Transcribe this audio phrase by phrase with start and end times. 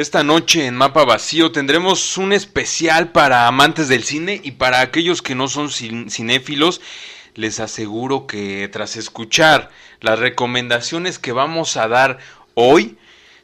[0.00, 5.20] Esta noche en Mapa Vacío tendremos un especial para amantes del cine y para aquellos
[5.20, 6.80] que no son cinéfilos.
[7.34, 9.68] Les aseguro que tras escuchar
[10.00, 12.16] las recomendaciones que vamos a dar
[12.54, 12.96] hoy,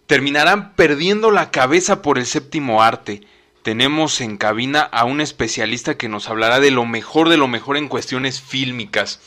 [0.06, 3.20] terminarán perdiendo la cabeza por el séptimo arte.
[3.62, 7.76] Tenemos en cabina a un especialista que nos hablará de lo mejor de lo mejor
[7.76, 9.20] en cuestiones fílmicas.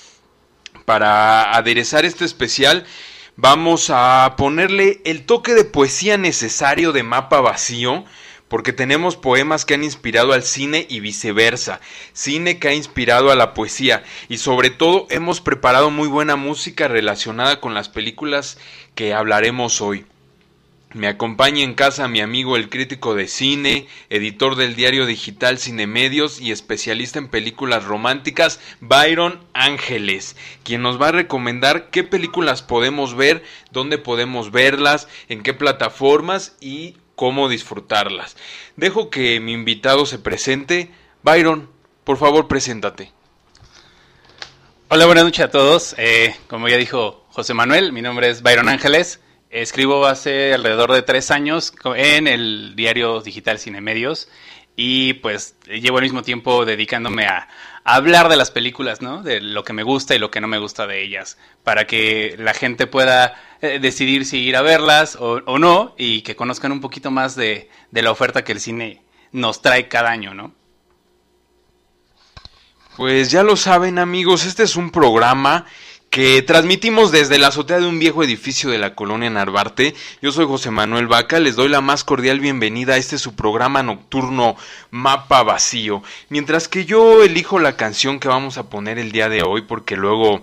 [0.86, 2.88] Para aderezar este especial,
[3.42, 8.04] vamos a ponerle el toque de poesía necesario de mapa vacío,
[8.50, 11.80] porque tenemos poemas que han inspirado al cine y viceversa,
[12.12, 16.90] cine que ha inspirado a la poesía, y sobre todo hemos preparado muy buena música
[16.90, 18.58] relacionada con las películas
[18.94, 20.06] que hablaremos hoy.
[20.92, 26.42] Me acompaña en casa mi amigo el crítico de cine, editor del diario digital Cinemedios
[26.42, 33.14] y especialista en películas románticas, Byron Ángeles, quien nos va a recomendar qué películas podemos
[33.14, 38.36] ver, dónde podemos verlas, en qué plataformas y cómo disfrutarlas.
[38.76, 40.90] Dejo que mi invitado se presente.
[41.22, 41.70] Byron,
[42.04, 43.12] por favor, preséntate.
[44.88, 45.94] Hola, buenas noches a todos.
[46.00, 49.20] Eh, como ya dijo José Manuel, mi nombre es Byron Ángeles.
[49.50, 54.30] Escribo hace alrededor de tres años en el diario digital Cine Medios
[54.76, 57.48] y pues llevo al mismo tiempo dedicándome a,
[57.84, 59.24] hablar de las películas, ¿no?
[59.24, 62.36] De lo que me gusta y lo que no me gusta de ellas, para que
[62.38, 66.82] la gente pueda eh, decidir si ir a verlas o, no y que conozcan un
[66.82, 70.54] poquito más de, de la oferta que el cine nos trae cada año, ¿no?
[72.96, 75.66] Pues ya lo saben amigos, este es un programa
[76.10, 79.94] que transmitimos desde la azotea de un viejo edificio de la colonia Narvarte.
[80.22, 83.84] Yo soy José Manuel Vaca, les doy la más cordial bienvenida a este su programa
[83.84, 84.56] nocturno
[84.90, 86.02] Mapa Vacío.
[86.30, 89.96] Mientras que yo elijo la canción que vamos a poner el día de hoy, porque
[89.96, 90.42] luego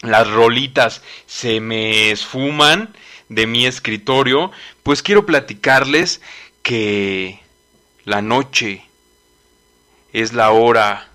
[0.00, 2.94] las rolitas se me esfuman
[3.28, 4.50] de mi escritorio,
[4.82, 6.22] pues quiero platicarles
[6.62, 7.40] que
[8.04, 8.86] la noche
[10.14, 11.08] es la hora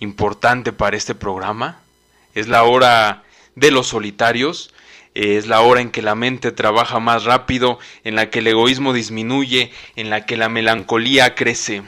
[0.00, 1.81] importante para este programa
[2.34, 3.22] es la hora
[3.54, 4.72] de los solitarios,
[5.14, 8.92] es la hora en que la mente trabaja más rápido, en la que el egoísmo
[8.92, 11.82] disminuye, en la que la melancolía crece.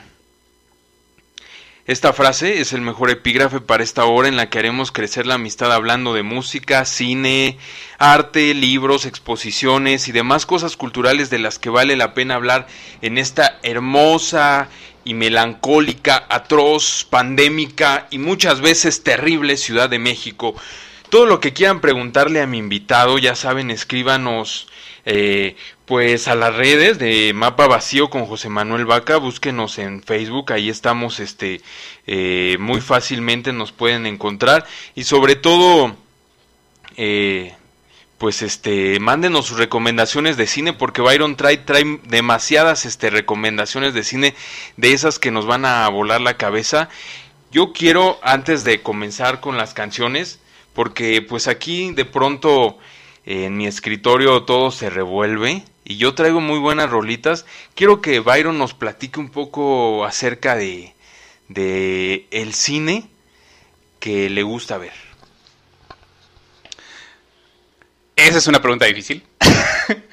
[1.87, 5.35] Esta frase es el mejor epígrafe para esta hora en la que haremos crecer la
[5.35, 7.59] amistad hablando de música, cine,
[7.99, 12.65] arte, libros, exposiciones y demás cosas culturales de las que vale la pena hablar
[13.03, 14.69] en esta hermosa
[15.05, 20.55] y melancólica, atroz, pandémica y muchas veces terrible Ciudad de México.
[21.09, 24.67] Todo lo que quieran preguntarle a mi invitado, ya saben, escríbanos
[25.05, 25.55] eh,
[25.85, 30.67] pues a las redes de Mapa Vacío con José Manuel Vaca, búsquenos en Facebook, ahí
[30.67, 31.61] estamos este
[32.07, 34.65] eh, muy fácilmente nos pueden encontrar
[34.95, 35.95] y sobre todo
[36.97, 37.53] eh,
[38.17, 44.03] pues este, mándenos sus recomendaciones de cine porque Byron trae, trae demasiadas este, recomendaciones de
[44.03, 44.35] cine
[44.77, 46.89] de esas que nos van a volar la cabeza.
[47.51, 50.39] Yo quiero, antes de comenzar con las canciones,
[50.73, 52.77] porque pues aquí de pronto
[53.25, 57.45] en mi escritorio todo se revuelve y yo traigo muy buenas rolitas,
[57.75, 60.93] quiero que Byron nos platique un poco acerca de,
[61.47, 63.09] de el cine
[63.99, 65.04] que le gusta ver.
[68.15, 69.23] Esa es una pregunta difícil.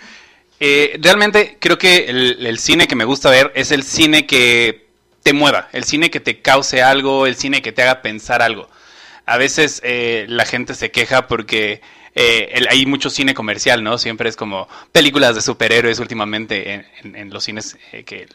[0.65, 4.87] Eh, realmente creo que el, cine que me gusta ver es el cine que
[5.25, 8.71] te mueva, el cine que te cause algo, el cine que te haga pensar algo.
[9.27, 11.81] A veces eh, la gente se queja porque
[12.15, 13.99] eh, hay mucho cine comercial, ¿no?
[13.99, 17.77] Siempre es como películas de superhéroes últimamente en, los cines
[18.07, 18.29] que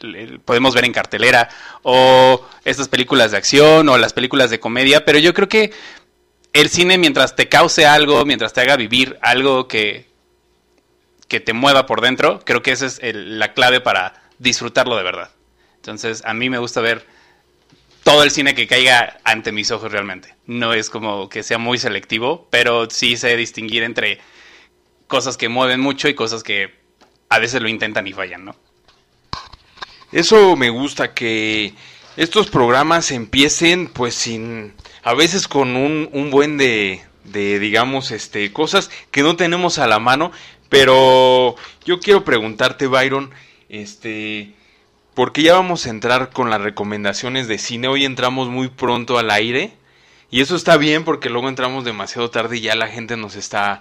[0.44, 1.48] podemos ver en cartelera,
[1.82, 5.72] o estas películas de acción, o las películas de comedia, pero yo creo que
[6.60, 10.08] el cine mientras te cause algo, mientras te haga vivir algo que,
[11.28, 15.30] que te mueva por dentro, creo que esa es la clave para disfrutarlo de verdad.
[15.76, 17.06] Entonces, a mí me gusta ver
[18.02, 20.34] todo el cine que caiga ante mis ojos realmente.
[20.46, 24.18] No es como que sea muy selectivo, pero sí sé distinguir entre
[25.06, 26.74] cosas que mueven mucho y cosas que
[27.28, 28.56] a veces lo intentan y fallan, ¿no?
[30.10, 31.74] Eso me gusta que
[32.16, 38.52] estos programas empiecen pues sin a veces con un, un buen de, de, digamos, este,
[38.52, 40.32] cosas que no tenemos a la mano,
[40.68, 43.30] pero yo quiero preguntarte, Byron,
[43.68, 44.54] este,
[45.14, 49.30] porque ya vamos a entrar con las recomendaciones de cine, hoy entramos muy pronto al
[49.30, 49.72] aire,
[50.30, 53.80] y eso está bien porque luego entramos demasiado tarde y ya la gente nos está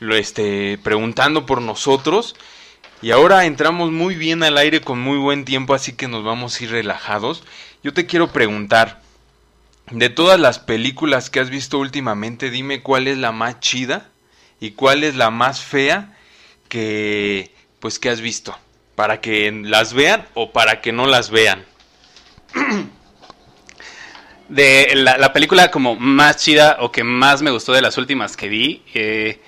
[0.00, 2.34] lo, este, preguntando por nosotros.
[3.00, 6.58] Y ahora entramos muy bien al aire con muy buen tiempo, así que nos vamos
[6.58, 7.44] a ir relajados.
[7.82, 9.02] Yo te quiero preguntar,
[9.90, 14.10] de todas las películas que has visto últimamente, dime cuál es la más chida
[14.60, 16.16] y cuál es la más fea
[16.68, 18.56] que pues que has visto.
[18.94, 21.64] para que las vean o para que no las vean.
[24.48, 28.48] De la, película como más chida o que más me gustó de las últimas que
[28.48, 29.40] vi, eh,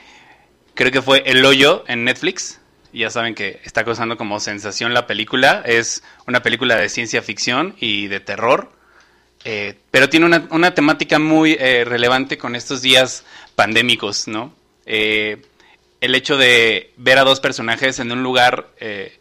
[0.74, 2.60] creo que fue El Hoyo en Netflix.
[2.92, 5.62] Ya saben que está causando como sensación la película.
[5.66, 8.72] Es una película de ciencia ficción y de terror.
[9.44, 13.24] Eh, pero tiene una, temática muy eh, relevante con estos días
[13.54, 14.52] pandémicos, ¿no?
[14.86, 18.68] el hecho de ver a dos personajes en un lugar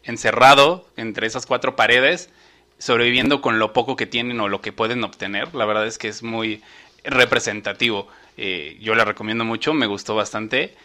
[0.04, 2.30] encerrado entre esas cuatro paredes
[2.78, 5.54] sobreviviendo con lo poco que tienen o lo que pueden obtener.
[5.56, 6.62] La verdad es que es muy
[7.04, 8.08] representativo.
[8.38, 10.76] Eh, yo la recomiendo mucho, me gustó bastante.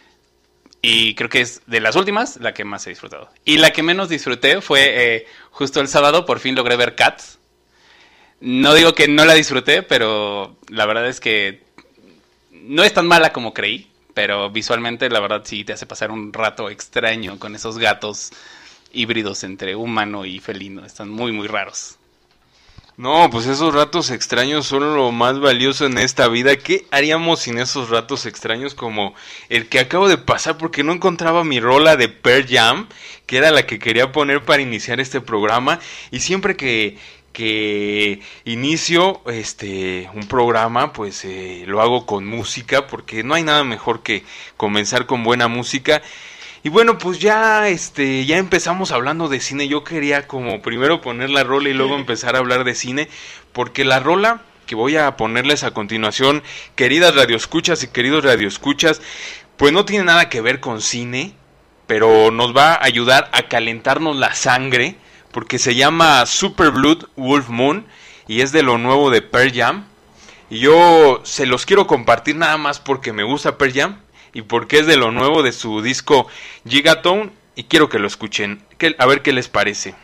[0.81, 3.29] Y creo que es de las últimas la que más he disfrutado.
[3.45, 7.37] Y la que menos disfruté fue eh, justo el sábado, por fin logré ver Cats.
[8.41, 11.63] No digo que no la disfruté, pero la verdad es que
[12.51, 13.87] no es tan mala como creí.
[14.13, 18.31] Pero visualmente la verdad sí te hace pasar un rato extraño con esos gatos
[18.91, 20.85] híbridos entre humano y felino.
[20.85, 21.97] Están muy, muy raros.
[22.97, 26.57] No, pues esos ratos extraños son lo más valioso en esta vida.
[26.57, 29.15] ¿Qué haríamos sin esos ratos extraños como
[29.49, 32.89] el que acabo de pasar porque no encontraba mi rola de Per Jam,
[33.25, 35.79] que era la que quería poner para iniciar este programa
[36.11, 36.97] y siempre que
[37.33, 43.63] que inicio este un programa pues eh, lo hago con música porque no hay nada
[43.63, 44.23] mejor que
[44.57, 46.01] comenzar con buena música
[46.63, 49.67] y bueno, pues ya este ya empezamos hablando de cine.
[49.67, 53.09] Yo quería como primero poner la rola y luego empezar a hablar de cine,
[53.51, 56.43] porque la rola que voy a ponerles a continuación,
[56.75, 59.01] queridas radioescuchas y queridos radioescuchas,
[59.57, 61.33] pues no tiene nada que ver con cine,
[61.87, 64.95] pero nos va a ayudar a calentarnos la sangre,
[65.31, 67.85] porque se llama Super Blood Wolf Moon
[68.27, 69.85] y es de lo nuevo de Pearl Jam.
[70.49, 73.99] Y yo se los quiero compartir nada más porque me gusta Pearl Jam
[74.33, 76.27] y porque es de lo nuevo de su disco
[76.67, 78.63] Gigatone y quiero que lo escuchen,
[78.97, 79.95] a ver qué les parece.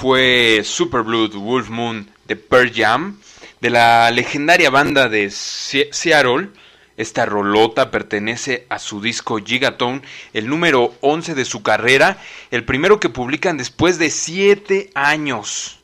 [0.00, 3.20] Fue Super Blood Wolf Moon de Pearl Jam,
[3.60, 6.48] de la legendaria banda de Seattle.
[6.96, 10.00] Esta rolota pertenece a su disco Gigatone,
[10.32, 12.16] el número 11 de su carrera,
[12.50, 15.80] el primero que publican después de 7 años.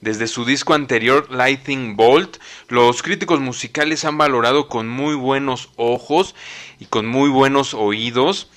[0.00, 2.36] Desde su disco anterior, Lightning Bolt,
[2.68, 6.36] los críticos musicales han valorado con muy buenos ojos
[6.78, 8.48] y con muy buenos oídos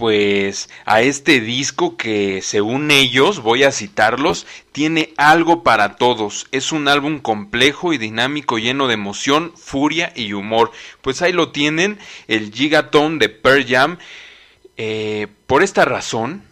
[0.00, 6.46] pues a este disco que según ellos, voy a citarlos, tiene algo para todos.
[6.52, 10.72] Es un álbum complejo y dinámico lleno de emoción, furia y humor.
[11.02, 13.98] Pues ahí lo tienen, el Gigatone de Pearl Jam.
[14.78, 16.44] Eh, por esta razón,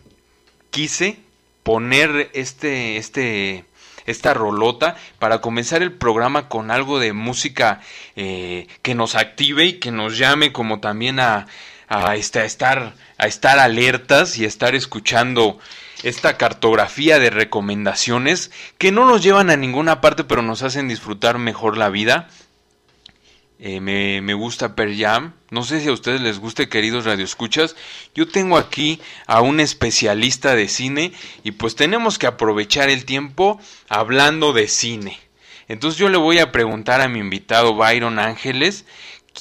[0.69, 1.17] quise
[1.63, 3.65] poner este, este,
[4.05, 7.81] esta rolota para comenzar el programa con algo de música
[8.15, 11.47] eh, que nos active y que nos llame como también a,
[11.89, 15.59] a, este, a, estar, a estar alertas y a estar escuchando
[16.03, 21.39] esta cartografía de recomendaciones que no nos llevan a ninguna parte pero nos hacen disfrutar
[21.39, 22.29] mejor la vida.
[23.61, 25.35] Eh, me, me, gusta Per Jam.
[25.51, 27.75] No sé si a ustedes les guste, queridos radioescuchas.
[28.15, 33.61] Yo tengo aquí a un especialista de cine y pues tenemos que aprovechar el tiempo
[33.89, 35.19] hablando de cine.
[35.67, 38.85] Entonces yo le voy a preguntar a mi invitado Byron Ángeles,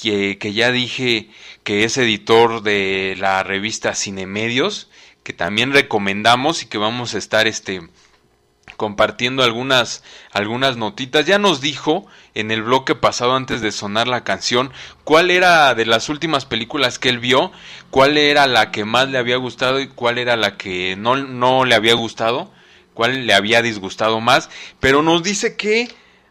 [0.00, 1.28] que, ya dije
[1.64, 4.88] que es editor de la revista Cinemedios,
[5.22, 7.82] que también recomendamos y que vamos a estar este
[8.76, 11.26] compartiendo algunas algunas notitas.
[11.26, 15.84] Ya nos dijo en el bloque pasado antes de sonar la canción cuál era de
[15.84, 17.50] las últimas películas que él vio,
[17.90, 21.64] cuál era la que más le había gustado y cuál era la que no, no
[21.64, 22.52] le había gustado,
[22.94, 25.88] cuál le había disgustado más, pero nos dice que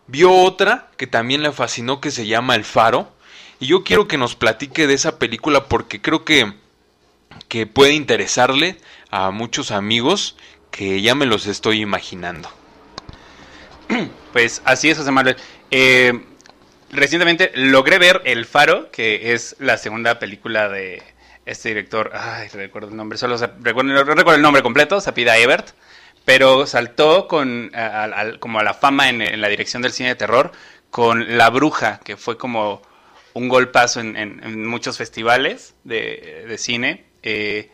[0.07, 3.16] vio otra que también le fascinó que se llama El Faro
[3.60, 6.54] y yo quiero que nos platique de esa película porque creo que,
[7.48, 8.78] que puede interesarle
[9.10, 10.36] a muchos amigos
[10.72, 12.50] que ya me los estoy imaginando.
[14.34, 15.36] Pues así es, José Manuel.
[15.72, 16.14] Eh,
[16.92, 21.02] recientemente logré ver El Faro, que es la segunda película de
[21.48, 22.12] este director.
[22.14, 25.70] Ay, recuerdo el nombre, solo recuerdo, el nombre completo, Sapida Ebert.
[26.24, 27.72] Pero saltó con,
[28.40, 30.52] como a la fama en la dirección del cine de terror
[30.92, 32.82] con La Bruja, que fue como
[33.38, 37.06] un golpazo en, muchos festivales de, cine.
[37.22, 37.70] Eh,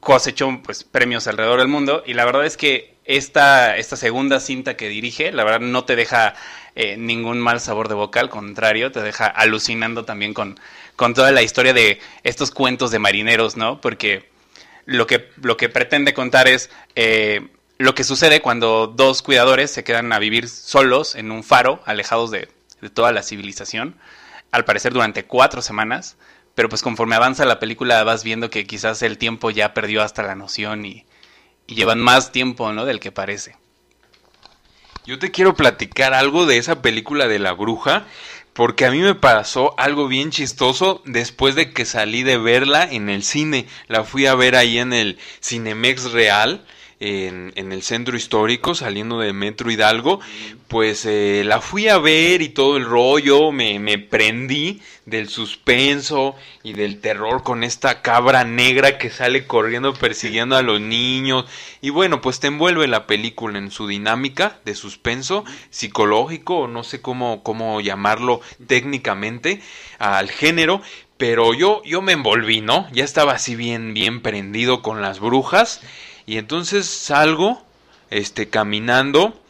[0.00, 4.76] cosechó pues, premios alrededor del mundo y la verdad es que esta, esta segunda cinta
[4.76, 6.34] que dirige, la verdad no te deja
[6.74, 10.58] eh, ningún mal sabor de boca, al contrario, te deja alucinando también con,
[10.96, 13.80] con toda la historia de estos cuentos de marineros, ¿no?
[13.80, 14.28] Porque
[14.86, 19.84] lo que, lo que pretende contar es eh, lo que sucede cuando dos cuidadores se
[19.84, 22.48] quedan a vivir solos en un faro, alejados de,
[22.80, 23.96] de toda la civilización
[24.52, 26.16] al parecer durante cuatro semanas,
[26.54, 30.22] pero pues conforme avanza la película vas viendo que quizás el tiempo ya perdió hasta
[30.22, 31.06] la noción y,
[31.66, 32.84] llevan más tiempo, ¿no?
[32.84, 33.56] Del que parece.
[35.06, 38.04] Yo te quiero platicar algo de esa película de la bruja,
[38.52, 43.08] porque a mí me pasó algo bien chistoso después de que salí de verla en
[43.08, 43.66] el cine.
[43.88, 46.66] La fui a ver ahí en el Cinemex Real
[47.02, 50.20] en, el centro histórico, saliendo de Metro Hidalgo,
[50.68, 56.36] pues eh, la fui a ver y todo el rollo, me, me prendí del suspenso
[56.62, 61.44] y del terror con esta cabra negra que sale corriendo persiguiendo a los niños.
[61.80, 67.00] Y bueno, pues te envuelve la película en su dinámica de suspenso psicológico, no sé
[67.00, 69.60] cómo, cómo llamarlo técnicamente,
[69.98, 70.80] al género.
[71.16, 72.88] Pero yo, yo me envolví, ¿no?
[72.92, 75.80] Ya estaba así bien, bien prendido con las brujas.
[76.26, 77.62] Y entonces salgo,
[78.10, 79.40] este, caminando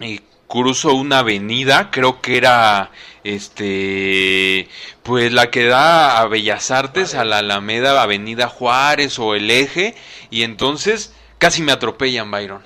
[0.00, 2.90] y cruzo una avenida, creo que era,
[3.24, 4.68] este,
[5.02, 9.96] pues la que da a Bellas Artes, a la Alameda, Avenida Juárez o el Eje,
[10.30, 12.62] y entonces casi me atropellan, Byron.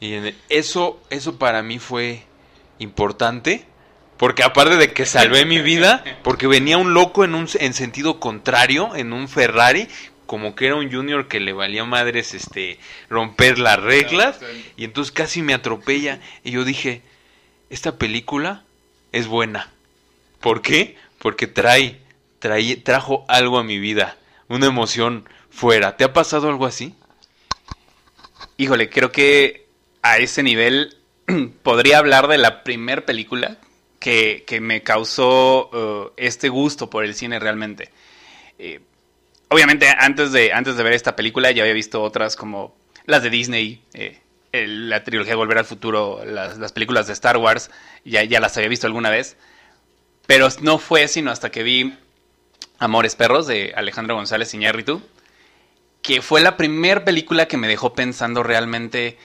[0.00, 0.14] Y
[0.48, 2.22] eso, eso para mí fue
[2.78, 3.66] importante,
[4.16, 8.20] porque aparte de que salvé mi vida, porque venía un loco en un en sentido
[8.20, 9.88] contrario, en un Ferrari,
[10.28, 14.38] como que era un junior que le valía madres este romper las reglas
[14.76, 17.00] y entonces casi me atropella y yo dije,
[17.70, 18.62] esta película
[19.10, 19.72] es buena.
[20.40, 20.98] ¿Por qué?
[21.18, 21.98] Porque trae,
[22.40, 24.18] trae trajo algo a mi vida,
[24.48, 25.96] una emoción fuera.
[25.96, 26.94] ¿Te ha pasado algo así?
[28.58, 29.66] Híjole, creo que
[30.02, 30.98] a ese nivel
[31.62, 33.56] podría hablar de la primer película
[33.98, 37.90] que, que me causó uh, este gusto por el cine realmente.
[38.58, 38.80] Eh,
[39.48, 42.76] obviamente antes de, antes de ver esta película ya había visto otras como
[43.06, 44.20] las de Disney, eh,
[44.52, 47.70] la trilogía Volver al Futuro, las, películas de Star Wars,
[48.04, 49.36] ya, ya las había visto alguna vez.
[50.26, 51.94] Pero no fue sino hasta que vi
[52.78, 55.02] Amores Perros de Alejandro González Iñárritu
[56.02, 59.18] que fue la primera película que me dejó pensando realmente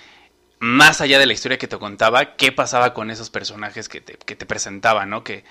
[0.60, 4.18] más allá de la historia que te contaba, qué pasaba con esos personajes que te,
[4.18, 5.24] que te presentaban, ¿no?
[5.24, 5.44] Que,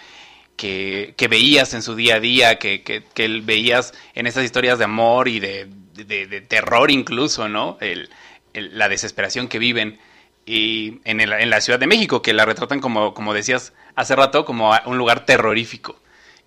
[0.57, 4.79] que, que, veías en su día a día, que, que, que veías en esas historias
[4.79, 7.79] de amor y de, de, terror incluso, ¿no?
[7.81, 8.11] El,
[8.55, 9.99] el, la desesperación que viven
[10.45, 14.17] y en, el, en, la Ciudad de México, que la retratan como, como decías hace
[14.17, 16.01] rato, como un lugar terrorífico.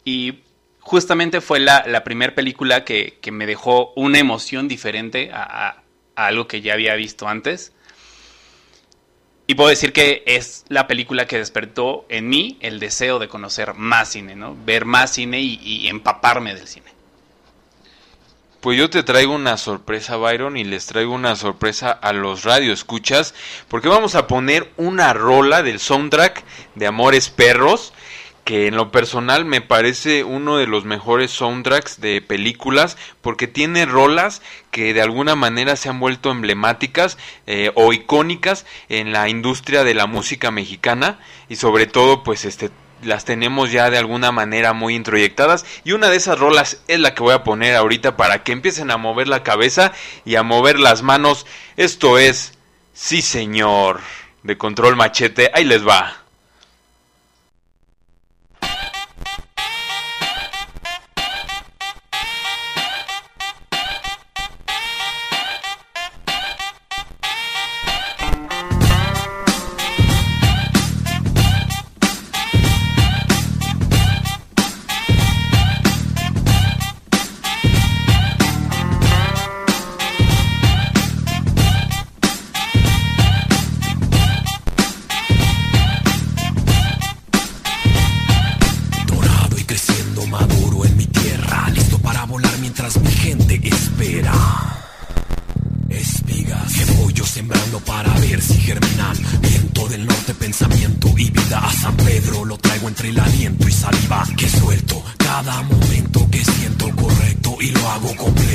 [0.03, 0.39] Y
[0.79, 5.83] justamente fue la, la primera película que, que, me dejó una emoción diferente a, a,
[6.15, 7.73] a algo que ya había visto antes
[9.47, 13.75] y puedo decir que es la película que despertó en mí el deseo de conocer
[13.75, 14.55] más cine, ¿no?
[14.65, 16.85] Ver más cine y, empaparme del cine.
[18.61, 23.35] Pues yo te traigo una sorpresa, Byron, y les traigo una sorpresa a los radioescuchas,
[23.67, 27.93] porque vamos a poner una rola del soundtrack de Amores Perros
[28.45, 33.87] que en lo personal me parece uno de los mejores soundtracks de películas porque tiene
[33.87, 39.83] rolas que de alguna manera se han vuelto emblemáticas eh, o icónicas en la industria
[39.83, 42.69] de la música mexicana y sobre todo pues este
[43.01, 47.15] las tenemos ya de alguna manera muy introyectadas y una de esas rolas es la
[47.15, 49.91] que voy a poner ahorita para que empiecen a mover la cabeza
[50.23, 51.45] y a mover las manos.
[51.77, 52.57] Esto es
[52.93, 53.99] sí señor
[54.43, 55.51] de control machete.
[55.53, 56.24] Ahí les va
[102.87, 108.15] entre el aliento y saliva que suelto cada momento que siento correcto y lo hago
[108.15, 108.54] completo.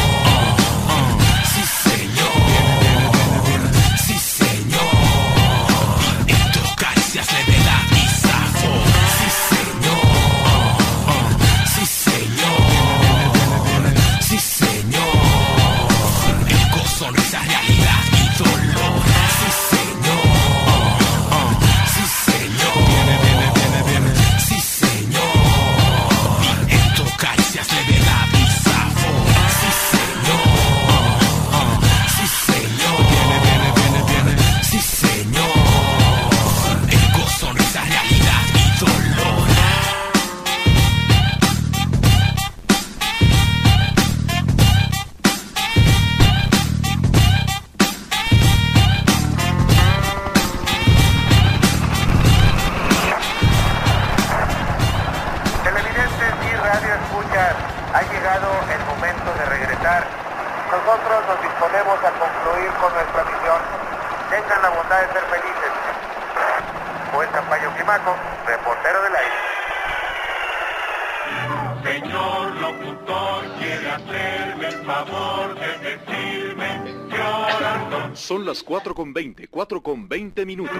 [78.61, 80.75] Las 4 con 20, 4 con 20 minutos.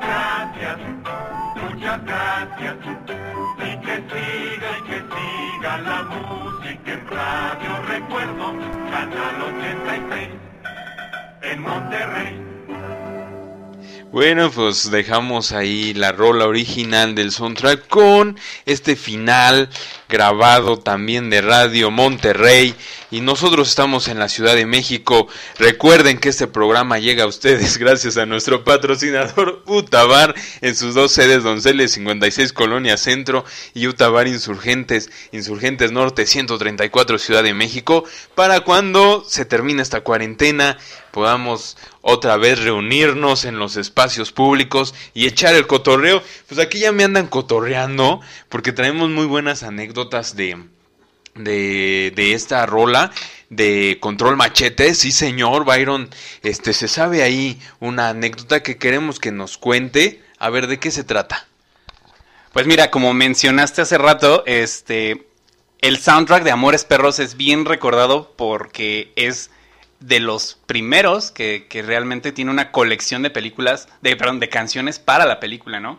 [0.00, 0.78] Gracias,
[1.56, 2.76] muchas gracias.
[3.58, 7.82] Y que siga y que siga la música en radio.
[7.88, 8.52] Recuerdo,
[8.90, 10.28] Canal 86
[11.42, 12.44] en Monterrey.
[14.12, 19.68] Bueno, pues dejamos ahí la rola original del soundtrack con este final
[20.14, 22.76] grabado también de Radio Monterrey
[23.10, 25.26] y nosotros estamos en la Ciudad de México.
[25.58, 31.10] Recuerden que este programa llega a ustedes gracias a nuestro patrocinador Utabar en sus dos
[31.10, 38.04] sedes Donceles 56 Colonia Centro y Utabar Insurgentes, Insurgentes Norte 134 Ciudad de México
[38.36, 40.78] para cuando se termine esta cuarentena
[41.14, 46.20] podamos otra vez reunirnos en los espacios públicos y echar el cotorreo.
[46.48, 50.64] Pues aquí ya me andan cotorreando porque traemos muy buenas anécdotas de,
[51.34, 53.10] de, esta rola
[53.50, 54.94] de Control Machete.
[54.94, 56.10] Sí, señor Byron,
[56.42, 60.22] este se sabe ahí una anécdota que queremos que nos cuente.
[60.38, 61.46] A ver, ¿de qué se trata?
[62.52, 65.26] Pues mira, como mencionaste hace rato, este
[65.80, 69.50] el soundtrack de Amores Perros es bien recordado porque es
[70.00, 74.98] de los primeros que, que realmente tiene una colección de películas, de, perdón, de canciones
[74.98, 75.98] para la película, ¿no?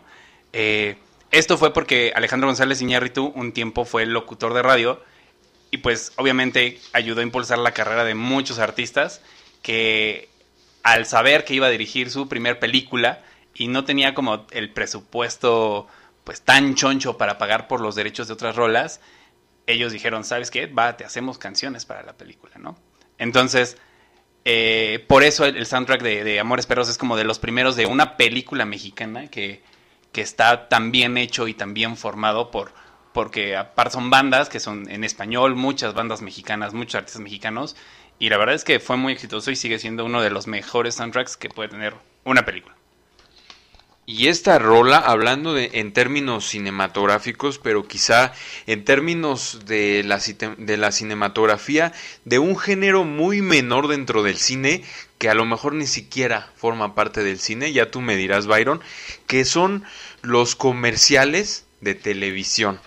[0.53, 0.95] Eh,
[1.37, 5.03] esto fue porque Alejandro González Iñárritu un tiempo fue locutor de radio
[5.69, 9.21] y pues obviamente ayudó a impulsar la carrera de muchos artistas
[9.61, 10.29] que
[10.83, 13.21] al saber que iba a dirigir su primer película
[13.53, 15.87] y no tenía como el presupuesto
[16.23, 19.01] pues tan choncho para pagar por los derechos de otras rolas,
[19.67, 20.67] ellos dijeron, ¿sabes qué?
[20.67, 22.77] Va, te hacemos canciones para la película, ¿no?
[23.17, 23.77] Entonces,
[24.45, 28.15] eh, por eso el, soundtrack de, Amores Perros es como de los primeros de una
[28.15, 29.63] película mexicana que,
[30.15, 32.71] que está tan bien hecho y tan bien formado por
[33.11, 37.75] porque aparte son bandas que son en español, muchas bandas mexicanas, muchos artistas mexicanos,
[38.17, 40.95] y la verdad es que fue muy exitoso y sigue siendo uno de los mejores
[40.95, 42.74] soundtracks que puede tener una película.
[44.07, 48.33] Y esta rola, hablando de, en términos cinematográficos, pero quizá
[48.67, 50.21] en términos de la,
[50.57, 51.91] de la cinematografía,
[52.23, 54.83] de un género muy menor dentro del cine,
[55.17, 58.79] que a lo mejor ni siquiera forma parte del cine, ya tú me dirás, Byron,
[59.25, 59.83] que son
[60.21, 62.79] los comerciales de televisión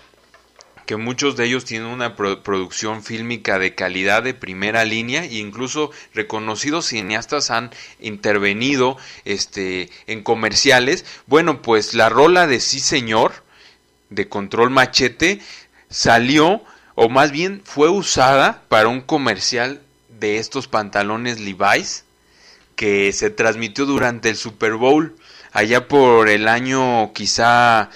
[0.88, 5.34] que muchos de ellos tienen una pro producción fílmica de calidad de primera línea e
[5.34, 7.70] incluso reconocidos cineastas han
[8.00, 8.96] intervenido
[9.26, 11.04] este en comerciales.
[11.26, 13.44] Bueno, pues la rola de Sí Señor
[14.08, 15.42] de Control Machete
[15.90, 16.62] salió
[16.94, 22.04] o más bien fue usada para un comercial de estos pantalones Levi's
[22.76, 25.14] que se transmitió durante el Super Bowl
[25.52, 27.90] allá por el año quizá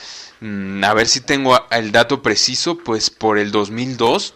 [0.83, 4.35] a ver si tengo el dato preciso, pues por el 2002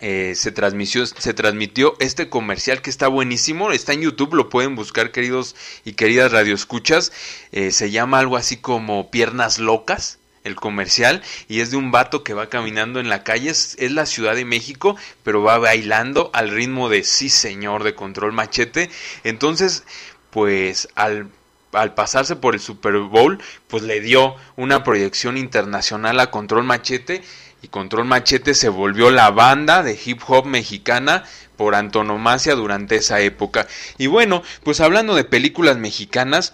[0.00, 4.76] eh, se, transmitió, se transmitió este comercial que está buenísimo, está en YouTube, lo pueden
[4.76, 7.12] buscar queridos y queridas radioescuchas,
[7.52, 12.22] eh, se llama algo así como Piernas Locas, el comercial, y es de un vato
[12.22, 16.50] que va caminando en la calle, es la Ciudad de México, pero va bailando al
[16.50, 18.90] ritmo de sí señor de control machete,
[19.24, 19.84] entonces
[20.30, 21.30] pues al
[21.76, 27.22] al pasarse por el Super Bowl, pues le dio una proyección internacional a Control Machete
[27.62, 31.24] y Control Machete se volvió la banda de hip hop mexicana
[31.56, 33.66] por antonomasia durante esa época.
[33.98, 36.52] Y bueno, pues hablando de películas mexicanas,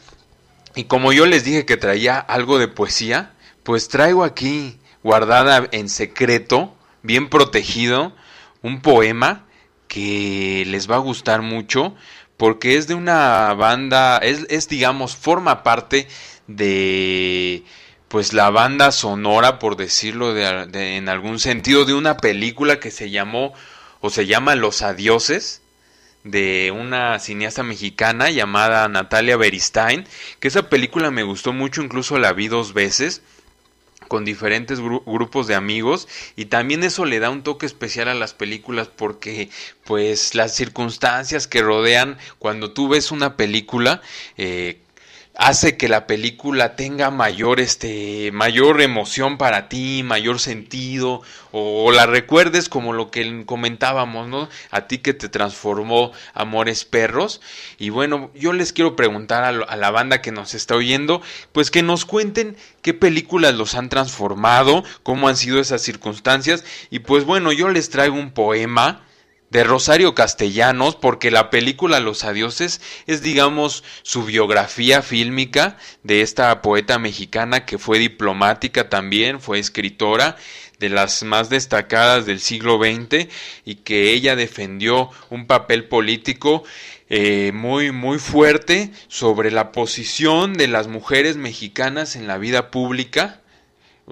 [0.75, 3.33] y como yo les dije que traía algo de poesía,
[3.63, 8.15] pues traigo aquí guardada en secreto, bien protegido,
[8.63, 9.45] un poema
[9.89, 11.95] que les va a gustar mucho
[12.37, 16.09] porque es de una banda, es, es digamos, forma parte
[16.47, 17.65] de
[18.09, 23.11] pues la banda sonora, por decirlo de, en algún sentido, de una película que se
[23.11, 23.55] llamó
[24.01, 25.63] o se llama Los Adioses,
[26.23, 30.07] de una cineasta mexicana llamada Natalia Beristain,
[30.41, 33.23] que esa película me gustó mucho, incluso la vi dos veces
[34.13, 38.15] con diferentes gru grupos de amigos y también eso le da un toque especial a
[38.15, 39.49] las películas porque
[39.85, 44.03] pues las circunstancias que rodean cuando tú ves una película
[44.37, 44.83] eh,
[45.35, 52.07] hace que la película tenga mayor este mayor emoción para ti, mayor sentido o, la
[52.07, 54.49] recuerdes como lo que comentábamos, ¿no?
[54.71, 57.41] A ti que te transformó Amores Perros
[57.79, 61.71] y bueno, yo les quiero preguntar a, a la banda que nos está oyendo, pues
[61.71, 67.25] que nos cuenten qué películas los han transformado, cómo han sido esas circunstancias y pues
[67.25, 69.03] bueno, yo les traigo un poema
[69.53, 76.63] de Rosario Castellanos, porque la película Los Adioses es, digamos, su biografía fílmica de esta
[76.63, 80.37] poeta mexicana que fue diplomática también, fue escritora
[80.79, 83.29] de las más destacadas del siglo XX
[83.67, 86.65] y que ella defendió un papel político
[87.11, 93.43] eh, muy muy fuerte sobre la posición de las mujeres mexicanas en la vida pública.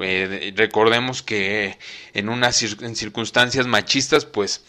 [0.02, 1.78] Eh, recordemos que
[2.12, 4.62] en unas circunstancias machistas pues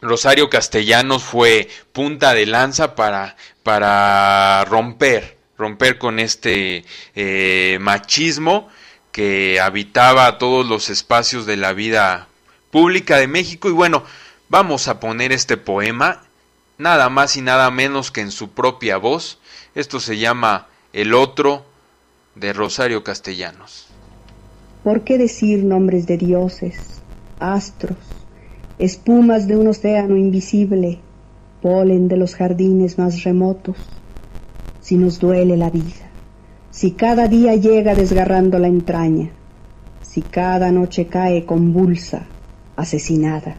[0.00, 6.84] Rosario Castellanos fue punta de lanza para, para romper, romper con este
[7.16, 8.68] eh, machismo
[9.10, 12.28] que habitaba todos los espacios de la vida
[12.70, 13.68] pública de México.
[13.68, 14.04] Y bueno,
[14.48, 16.22] vamos a poner este poema,
[16.78, 19.40] nada más y nada menos que en su propia voz.
[19.74, 21.66] Esto se llama El otro
[22.36, 23.88] de Rosario Castellanos.
[24.84, 27.00] ¿Por qué decir nombres de dioses,
[27.40, 27.96] astros?
[28.78, 30.98] Espumas de un océano invisible,
[31.60, 33.76] polen de los jardines más remotos,
[34.80, 36.10] si nos duele la vida,
[36.70, 39.30] si cada día llega desgarrando la entraña,
[40.02, 42.26] si cada noche cae convulsa,
[42.76, 43.56] asesinada,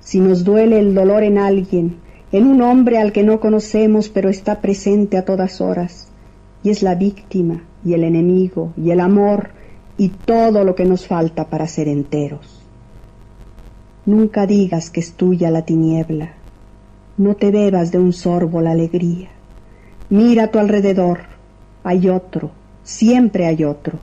[0.00, 1.96] si nos duele el dolor en alguien,
[2.32, 6.08] en un hombre al que no conocemos pero está presente a todas horas,
[6.64, 9.50] y es la víctima y el enemigo y el amor
[9.96, 12.53] y todo lo que nos falta para ser enteros.
[14.06, 16.34] Nunca digas que es tuya la tiniebla,
[17.16, 19.30] no te bebas de un sorbo la alegría.
[20.10, 21.20] Mira a tu alrededor,
[21.84, 22.50] hay otro,
[22.82, 23.98] siempre hay otro.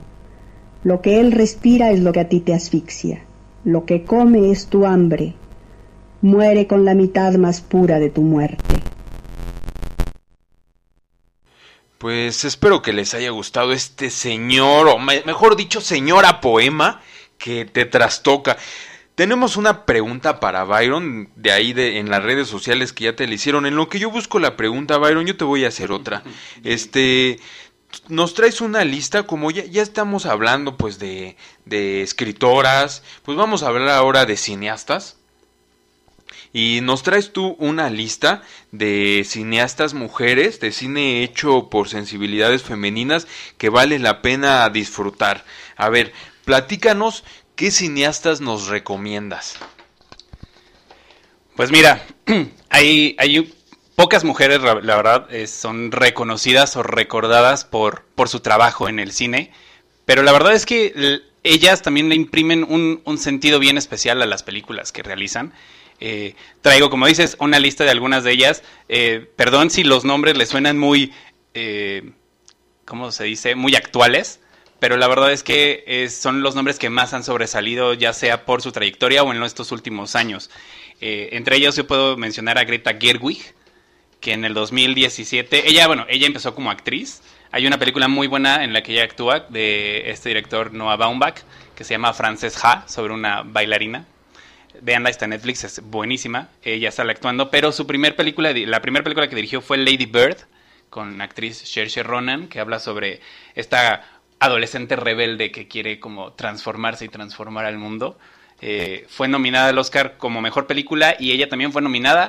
[0.82, 3.22] Lo que él respira es lo que a ti te asfixia,
[3.64, 5.34] lo que come es tu hambre.
[6.20, 8.82] Muere con la mitad más pura de tu muerte.
[11.98, 17.00] Pues espero que les haya gustado este señor, o mejor dicho, señora poema
[17.38, 18.56] que te trastoca.
[19.14, 23.26] Tenemos una pregunta para Byron, de ahí de, en las redes sociales que ya te
[23.26, 23.66] le hicieron.
[23.66, 26.22] En lo que yo busco la pregunta, Byron, yo te voy a hacer otra.
[26.64, 27.38] Este,
[28.08, 33.62] nos traes una lista, como ya, ya estamos hablando pues de, de escritoras, pues vamos
[33.62, 35.18] a hablar ahora de cineastas.
[36.54, 43.26] Y nos traes tú una lista de cineastas mujeres, de cine hecho por sensibilidades femeninas
[43.56, 45.44] que vale la pena disfrutar.
[45.76, 46.12] A ver,
[46.44, 47.24] platícanos
[47.62, 49.54] ¿qué cineastas nos recomiendas?
[51.54, 52.04] Pues mira,
[52.70, 53.54] hay, hay
[53.94, 59.12] pocas mujeres, la, verdad, eh, son reconocidas o recordadas por, por su trabajo en el
[59.12, 59.52] cine,
[60.06, 64.42] pero la verdad es que ellas también le imprimen un, sentido bien especial a las
[64.42, 65.52] películas que realizan.
[66.00, 68.64] Eh, traigo, como dices, una lista de algunas de ellas.
[68.88, 71.12] Eh, perdón si los nombres les suenan muy,
[72.86, 73.54] ¿cómo se dice?
[73.54, 74.40] Muy actuales
[74.82, 78.62] pero la verdad es que son los nombres que más han sobresalido, ya sea por
[78.62, 80.50] su trayectoria o en estos últimos años.
[81.00, 83.54] Eh, entre ellos yo puedo mencionar a Greta Gerwig,
[84.18, 87.22] que en el 2017, ella, bueno, ella empezó como actriz.
[87.52, 91.42] Hay una película muy buena en la que ella actúa de este director Noah Baumbach,
[91.76, 94.04] que se llama Frances Ha, sobre una bailarina.
[94.80, 96.48] Veanla, está en Netflix, es buenísima.
[96.64, 100.38] Ella sale actuando, pero su primer película, la primera película que dirigió fue Lady Bird,
[100.90, 103.20] con la actriz Saoirse Ronan, que habla sobre
[103.54, 108.18] esta adolescente rebelde que quiere como transformarse y transformar al mundo.
[108.60, 112.24] Eh, fue nominada al Oscar como mejor película y ella también fue nominada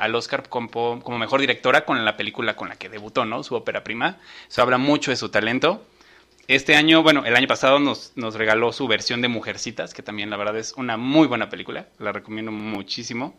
[0.00, 3.42] al Oscar como, mejor directora con la película con la que debutó, ¿no?
[3.42, 4.18] Su ópera prima.
[4.48, 5.84] Eso habla mucho de su talento.
[6.46, 10.30] Este año, bueno, el año pasado nos, nos regaló su versión de Mujercitas, que también
[10.30, 13.36] la verdad es una muy buena película, la recomiendo muchísimo.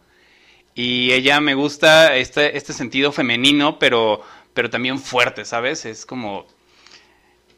[0.75, 4.21] Y ella me gusta este, este sentido femenino, pero,
[4.53, 5.85] pero también fuerte, ¿sabes?
[5.85, 6.45] Es como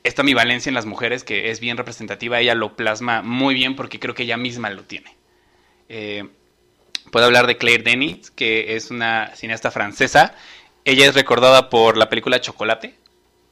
[0.03, 3.99] esta ambivalencia en las mujeres que es bien representativa, ella lo plasma muy bien porque
[3.99, 5.15] creo que ella misma lo tiene.
[5.89, 6.27] Eh,
[7.11, 10.33] puedo hablar de Claire Denis, que es una cineasta francesa.
[10.85, 12.95] Ella es recordada por la película Chocolate,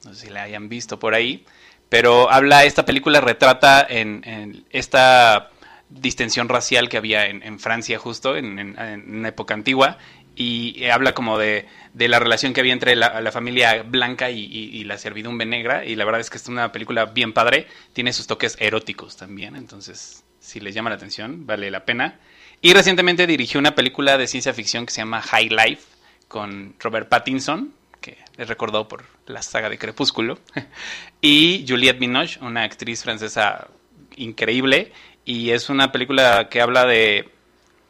[0.05, 1.45] no sé si la hayan visto por ahí,
[1.89, 5.51] pero habla, esta película retrata en, esta
[5.89, 9.97] distensión racial que había en, Francia justo, en, una época antigua,
[10.41, 15.45] y habla como de, la relación que había entre la, familia blanca y, la servidumbre
[15.45, 15.83] negra.
[15.83, 17.67] Y la verdad es que es una película bien padre.
[17.91, 19.57] Tiene sus toques eróticos también.
[19.57, 22.21] Entonces, si les llama la atención, vale la pena.
[22.61, 25.83] Y recientemente dirigió una película de ciencia ficción que se llama High Life
[26.29, 30.39] con Robert Pattinson, que es recordado por la saga de Crepúsculo.
[31.21, 33.67] y Juliette Binoche, una actriz francesa
[34.15, 34.93] increíble.
[35.25, 37.27] Y es una película que habla de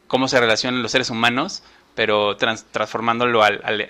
[0.07, 1.61] cómo se relacionan los seres humanos
[1.99, 3.89] pero transformándolo al,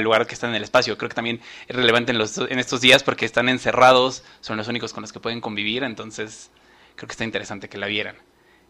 [0.00, 0.96] lugar que está en el espacio.
[0.96, 5.02] Creo que también es relevante en, estos días porque están encerrados, son los únicos con
[5.02, 6.52] los que pueden convivir, entonces
[6.94, 8.14] creo que está interesante que la vieran.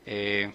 [0.06, 0.52] Eh,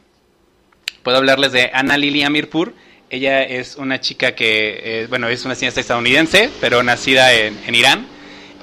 [1.04, 2.74] puedo hablarles de Anna Lili Amirpur.
[3.12, 7.76] Ella es una chica que, eh, bueno, es una cineasta estadounidense, pero nacida en, en
[7.76, 8.08] Irán.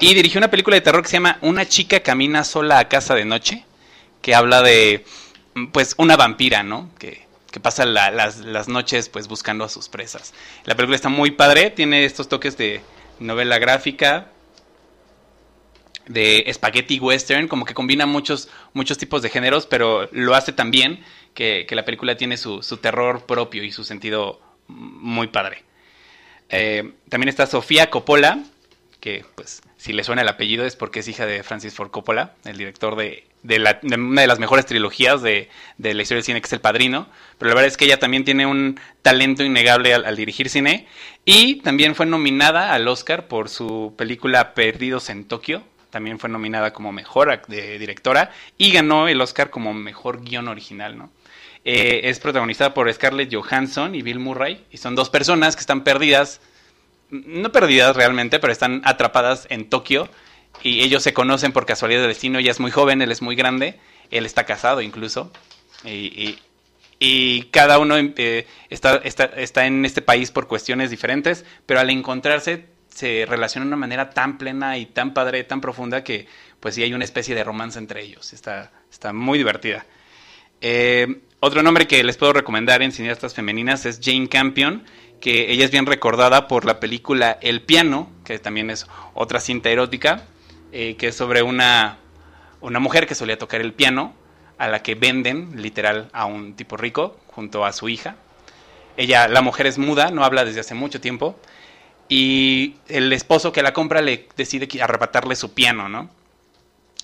[0.00, 3.14] Y dirigió una película de terror que se llama Una chica camina sola a casa
[3.14, 3.64] de noche,
[4.20, 5.04] que habla de,
[5.70, 6.90] pues, una vampira, ¿no?
[6.98, 10.32] Que, que pasa la- las, las noches, pues, buscando a sus presas.
[10.64, 12.80] La película está muy padre, tiene estos toques de
[13.18, 14.28] novela gráfica,
[16.06, 20.70] de spaghetti western, como que combina muchos, muchos tipos de géneros, pero lo hace tan
[20.70, 25.64] bien que, que la película tiene su, su terror propio y su sentido muy padre.
[26.48, 28.42] Eh, también está Sofía Coppola,
[28.98, 32.34] que pues si le suena el apellido es porque es hija de Francis Ford Coppola,
[32.44, 36.40] el director de, la- de una de las mejores trilogías de, la historia del cine,
[36.42, 37.06] que es El Padrino.
[37.38, 40.86] Pero la verdad es que ella también tiene un talento innegable al, dirigir cine.
[41.24, 45.62] Y también fue nominada al Oscar por su película Perdidos en Tokio.
[45.88, 51.10] También fue nominada como mejor directora y ganó el Oscar como mejor guion original, ¿no?
[51.64, 54.66] Eh, es protagonizada por Scarlett Johansson y Bill Murray.
[54.70, 56.42] Y son dos personas que están perdidas
[57.10, 60.08] no perdidas realmente, pero están atrapadas en Tokio
[60.62, 62.38] y ellos se conocen por casualidad de destino.
[62.38, 63.78] Ella es muy joven, él es muy grande,
[64.10, 65.32] él está casado incluso.
[67.02, 71.88] Y cada uno eh, está, está, está en este país por cuestiones diferentes, pero al
[71.88, 76.26] encontrarse se relaciona de una manera tan plena y tan padre, tan profunda que
[76.60, 78.34] pues sí hay una especie de romance entre ellos.
[78.34, 79.86] Está, está muy divertida.
[80.60, 84.84] Eh, otro nombre que les puedo recomendar en cineastas femeninas es Jane Campion,
[85.20, 89.68] que ella es bien recordada por la película El piano, que también es otra cinta
[89.68, 90.24] erótica,
[90.72, 91.98] eh, que es sobre una,
[92.60, 94.14] una mujer que solía tocar el piano,
[94.58, 98.16] a la que venden literal a un tipo rico junto a su hija.
[98.96, 101.38] Ella, la mujer es muda, no habla desde hace mucho tiempo,
[102.08, 106.10] y el esposo que la compra le decide arrebatarle su piano, ¿no?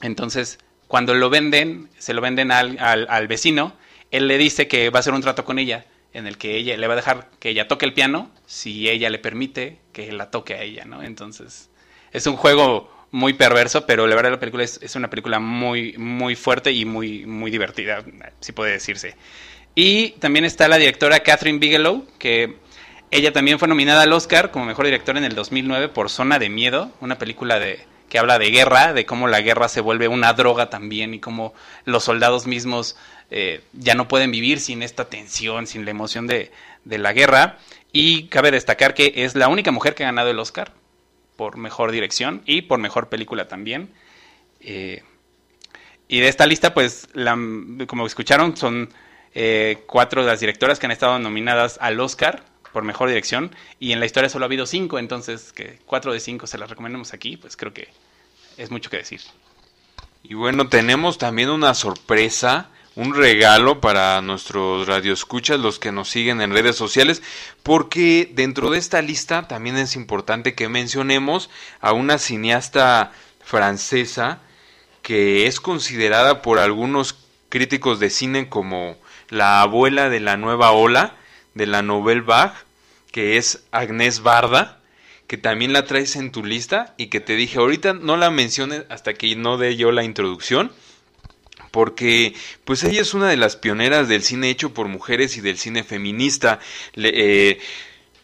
[0.02, 3.72] Entonces, cuando lo venden, se lo venden al- al vecino,
[4.10, 6.76] él le dice que va a hacer un trato con ella, en el que ella
[6.76, 10.30] le va a dejar que ella toque el piano, si ella le permite que la
[10.30, 11.02] toque a ella, ¿no?
[11.02, 11.68] Entonces,
[12.12, 16.34] es un juego muy perverso, pero la verdad la película es, una película muy, muy
[16.34, 18.02] fuerte y muy, muy divertida,
[18.40, 19.14] si puede decirse.
[19.74, 22.56] Y también está la directora Catherine Bigelow, que
[23.10, 26.48] ella también fue nominada al Oscar como mejor directora en el 2009 por Zona de
[26.48, 30.32] Miedo, una película de, que habla de guerra, de cómo la guerra se vuelve una
[30.32, 32.96] droga también y cómo los soldados mismos
[33.30, 36.52] eh, ya no pueden vivir sin esta tensión, sin la emoción de,
[36.84, 37.58] de la guerra.
[37.92, 40.72] Y cabe destacar que es la única mujer que ha ganado el Oscar
[41.36, 43.90] por mejor dirección y por mejor película también.
[44.60, 45.02] Eh,
[46.08, 47.08] y de esta lista, pues,
[47.86, 48.92] como escucharon, son
[49.34, 52.44] eh, cuatro de las directoras que han estado nominadas al Oscar
[52.76, 53.56] por mejor dirección.
[53.80, 56.68] Y en la historia solo ha habido cinco, entonces que cuatro de cinco se las
[56.68, 57.88] recomendamos aquí, pues creo que
[58.58, 59.22] es mucho que decir.
[60.22, 66.42] Y bueno, tenemos también una sorpresa, un regalo para nuestros radioescuchas, los que nos siguen
[66.42, 67.22] en redes sociales,
[67.62, 71.48] porque dentro de esta lista también es importante que mencionemos
[71.80, 73.10] a una cineasta
[73.42, 74.40] francesa
[75.00, 77.16] que es considerada por algunos
[77.48, 78.98] críticos de cine como
[79.30, 81.16] la abuela de la nueva ola
[81.56, 82.52] de la Nouvelle Vague,
[83.16, 84.78] que es Agnès Barda
[85.26, 88.82] que también la traes en tu lista y que te dije ahorita no la menciones
[88.90, 90.70] hasta que no dé yo la introducción
[91.70, 92.34] porque
[92.66, 95.82] pues ella es una de las pioneras del cine hecho por mujeres y del cine
[95.82, 96.58] feminista.
[96.92, 97.58] Le- eh,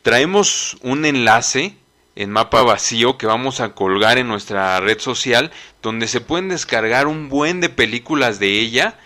[0.02, 1.74] traemos un enlace
[2.14, 7.06] en mapa vacío que vamos a colgar en nuestra red social donde se pueden descargar
[7.06, 8.98] un buen de películas de ella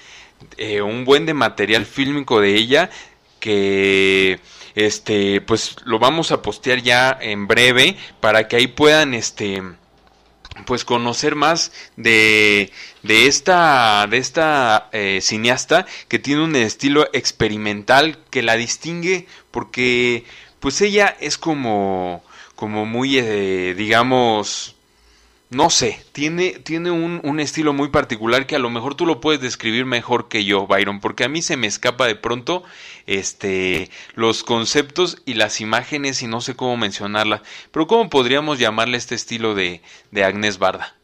[0.58, 2.90] eh, un buen de material fílmico de ella
[3.38, 4.40] que
[4.76, 9.62] este pues lo vamos a postear ya en breve para que ahí puedan este
[10.64, 12.70] pues conocer más de,
[13.02, 20.24] de esta de esta eh, cineasta que tiene un estilo experimental que la distingue porque
[20.60, 22.22] pues ella es como
[22.54, 24.75] como muy eh, digamos
[25.48, 29.20] no sé, tiene, tiene un, un estilo muy particular que a lo mejor tú lo
[29.20, 32.64] puedes describir mejor que yo, Byron, porque a mí se me escapa de pronto
[33.06, 37.42] este, los conceptos y las imágenes y no sé cómo mencionarlas.
[37.70, 40.96] Pero ¿cómo podríamos llamarle este estilo de, de Agnes Barda?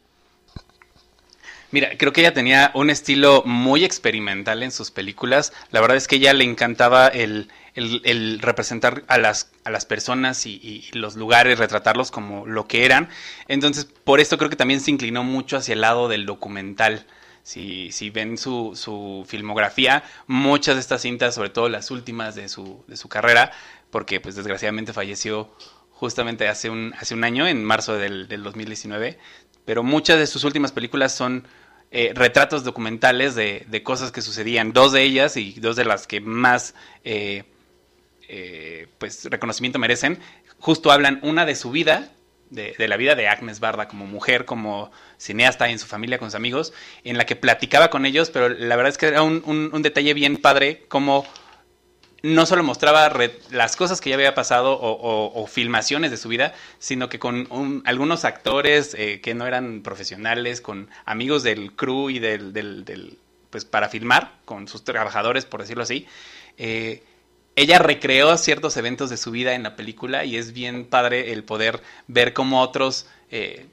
[1.71, 5.53] Mira, creo que ella tenía un estilo muy experimental en sus películas.
[5.71, 9.85] La verdad es que a ella le encantaba el, el- representar a las, a las
[9.85, 13.09] personas y, y los lugares, retratarlos como lo que eran.
[13.47, 17.05] Entonces, por esto creo que también se inclinó mucho hacia el lado del documental.
[17.43, 22.47] Si, si ven su, su filmografía, muchas de estas cintas, sobre todo las últimas de
[22.47, 23.51] su, de su carrera,
[23.91, 25.51] porque pues desgraciadamente falleció
[25.91, 29.19] justamente hace un, hace un año, en marzo del, del 2019,
[29.65, 31.45] pero muchas de sus últimas películas son
[31.91, 34.71] eh, retratos documentales de, de cosas que sucedían.
[34.73, 37.43] Dos de ellas y dos de las que más eh,
[38.35, 40.17] eh, pues reconocimiento merecen,
[40.57, 42.09] justo hablan una de su vida,
[42.49, 46.35] de, la vida de Agnes Barda como mujer, como cineasta en su familia, con sus
[46.35, 46.73] amigos,
[47.03, 50.37] en la que platicaba con ellos, pero la verdad es que era un, detalle bien
[50.37, 51.25] padre, como
[52.23, 53.11] no solo mostraba
[53.51, 57.83] las cosas que ya había pasado o, filmaciones de su vida, sino que con un-
[57.85, 63.17] algunos actores eh, que no eran profesionales, con amigos del crew y del, del- del-
[63.49, 66.07] pues para filmar, con sus trabajadores, por decirlo así,
[66.57, 67.03] eh,
[67.55, 71.43] ella recreó ciertos eventos de su vida en la película y es bien padre el
[71.43, 73.67] poder ver cómo otros eh,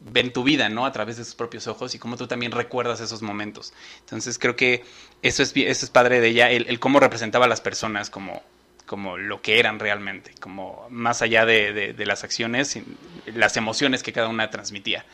[0.00, 0.86] ven tu vida, ¿no?
[0.86, 3.72] A través de sus propios ojos y cómo tú también recuerdas esos momentos.
[4.00, 4.84] Entonces creo que
[5.22, 8.42] eso es, eso es padre de ella, el, cómo representaba a las personas como,
[8.86, 12.78] como lo que eran realmente, como más allá de, las acciones,
[13.26, 15.04] las emociones que cada una transmitía.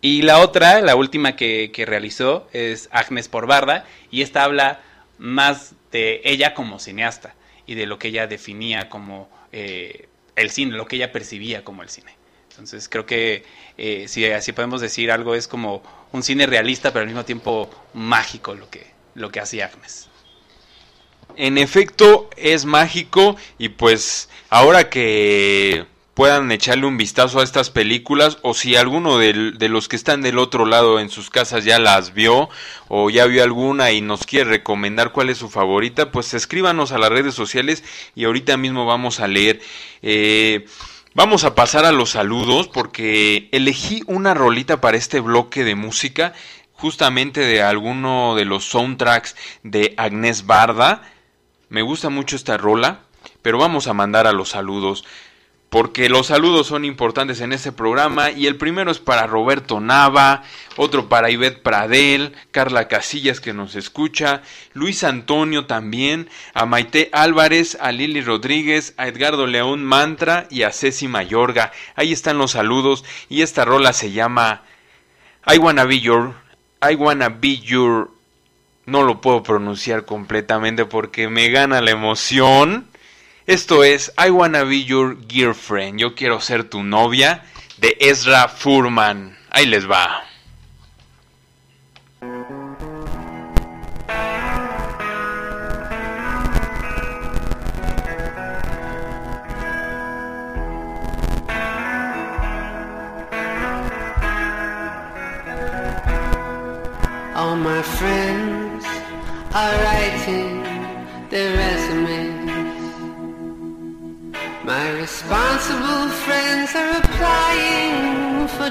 [0.00, 4.80] Y la otra, la última que, que realizó, es Agnes por Barda, y esta habla
[5.18, 7.34] más de ella como cineasta
[7.68, 11.82] y de lo que ella definía como eh, el cine, lo que ella percibía como
[11.82, 12.16] el cine.
[12.50, 13.44] Entonces creo que
[13.76, 17.70] eh, si así podemos decir algo es como un cine realista, pero al mismo tiempo
[17.92, 20.08] mágico lo que, lo que hacía Agnes.
[21.36, 25.84] En efecto, es mágico y pues ahora que
[26.18, 30.40] puedan echarle un vistazo a estas películas o si alguno de, los que están del
[30.40, 32.48] otro lado en sus casas ya las vio
[32.88, 36.98] o ya vio alguna y nos quiere recomendar cuál es su favorita, pues escríbanos a
[36.98, 37.84] las redes sociales
[38.16, 39.60] y ahorita mismo vamos a leer.
[40.02, 40.66] Eh,
[41.14, 46.32] vamos a pasar a los saludos porque elegí una rolita para este bloque de música
[46.72, 51.00] justamente de alguno de los soundtracks de Agnés Barda.
[51.68, 53.02] Me gusta mucho esta rola,
[53.40, 55.04] pero vamos a mandar a los saludos.
[55.70, 60.42] Porque los saludos son importantes en este programa y el primero es para Roberto Nava,
[60.76, 64.40] otro para Ivette Pradel, Carla Casillas que nos escucha,
[64.72, 70.72] Luis Antonio también, a Maite Álvarez, a Lili Rodríguez, a Edgardo León Mantra y a
[70.72, 71.70] Ceci Mayorga.
[71.96, 74.62] Ahí están los saludos y esta rola se llama
[75.46, 76.32] I Wanna Be Your,
[76.80, 78.10] I Wanna Be Your
[78.88, 82.87] no lo puedo pronunciar completamente porque me gana la emoción.
[83.48, 85.98] Esto es I Wanna Be Your Girlfriend.
[85.98, 87.46] Yo quiero ser tu novia
[87.78, 89.38] de Ezra Furman.
[89.48, 90.27] Ahí les va.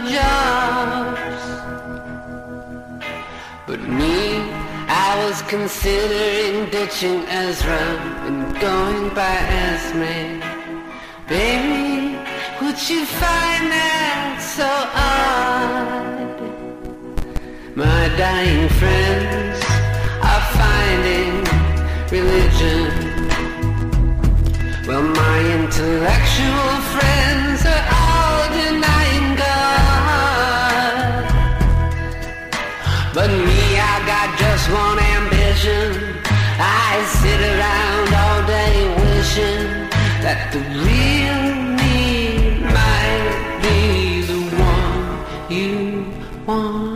[0.09, 1.43] Jobs.
[3.67, 4.39] But me,
[4.87, 7.85] I was considering ditching Ezra
[8.27, 9.35] and going by
[9.67, 10.41] Esme.
[11.27, 12.17] Baby,
[12.61, 14.71] would you find that so
[15.11, 16.07] odd?
[17.75, 19.57] My dying friends
[20.31, 21.35] are finding
[22.17, 23.07] religion.
[24.87, 28.96] Well, my intellectual friends are all denying
[34.37, 35.91] just one ambition.
[36.59, 39.67] I sit around all day wishing
[40.25, 41.43] that the real
[41.79, 46.05] me might be the one you
[46.45, 46.86] want.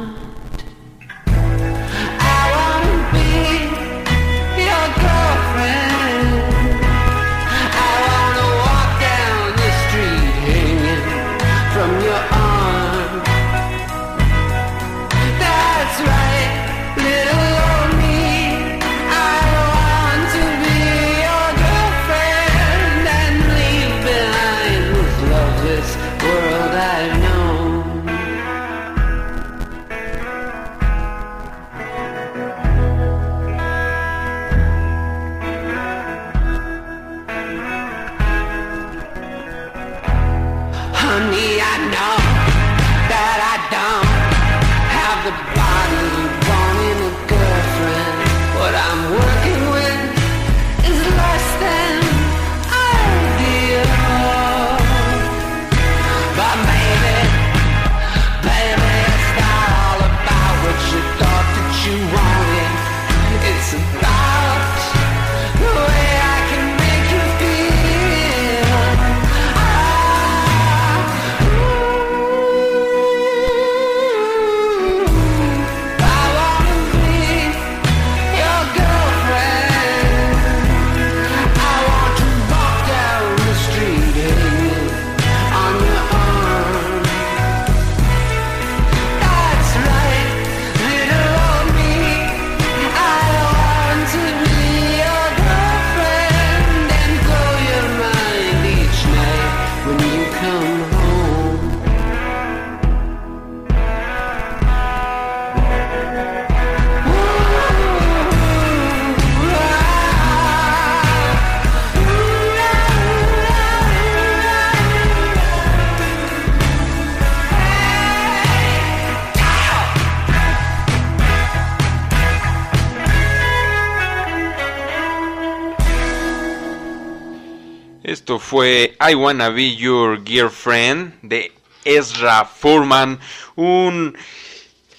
[128.51, 131.53] Fue I Wanna Be Your Girlfriend de
[131.85, 133.17] Ezra Furman,
[133.55, 134.13] un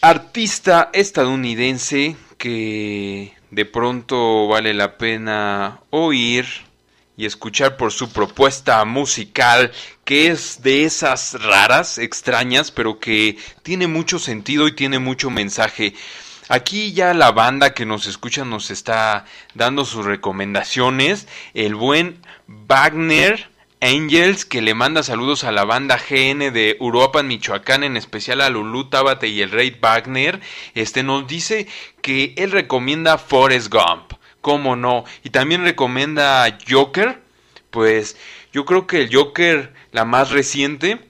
[0.01, 6.47] artista estadounidense que de pronto vale la pena oír
[7.19, 9.71] y escuchar por su propuesta musical
[10.07, 15.93] que es de esas raras, extrañas, pero que tiene mucho sentido y tiene mucho mensaje.
[16.53, 19.25] Aquí ya la banda que nos escucha nos está
[19.55, 21.27] dando sus recomendaciones.
[21.55, 23.49] El buen Wagner
[23.81, 28.51] Angels, que le manda saludos a la banda GN de Uruapan, Michoacán, en especial a
[28.51, 30.41] Lulú Tábate y el Rey Wagner,
[30.75, 31.69] este nos dice
[32.03, 37.23] que él recomienda Forrest Gump, cómo no, y también recomienda Joker,
[37.71, 38.19] pues
[38.53, 41.01] yo creo que el Joker, la más reciente,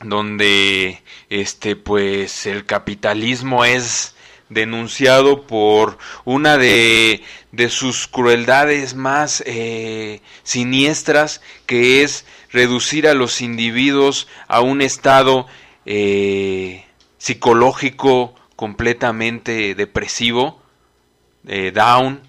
[0.00, 4.14] donde este pues el capitalismo es
[4.52, 7.22] denunciado por una de,
[7.52, 15.46] de sus crueldades más eh, siniestras, que es reducir a los individuos a un estado
[15.86, 16.84] eh,
[17.18, 20.60] psicológico completamente depresivo,
[21.46, 22.20] eh, down,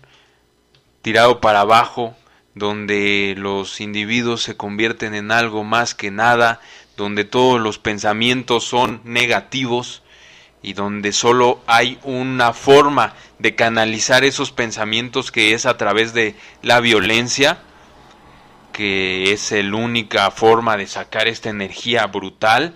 [1.01, 2.15] tirado para abajo,
[2.55, 6.61] donde los individuos se convierten en algo más que nada,
[6.97, 10.03] donde todos los pensamientos son negativos,
[10.64, 16.36] y donde solo hay una forma de canalizar esos pensamientos que es a través de
[16.64, 17.59] la violencia,
[18.72, 22.74] que es la única forma de sacar esta energía brutal.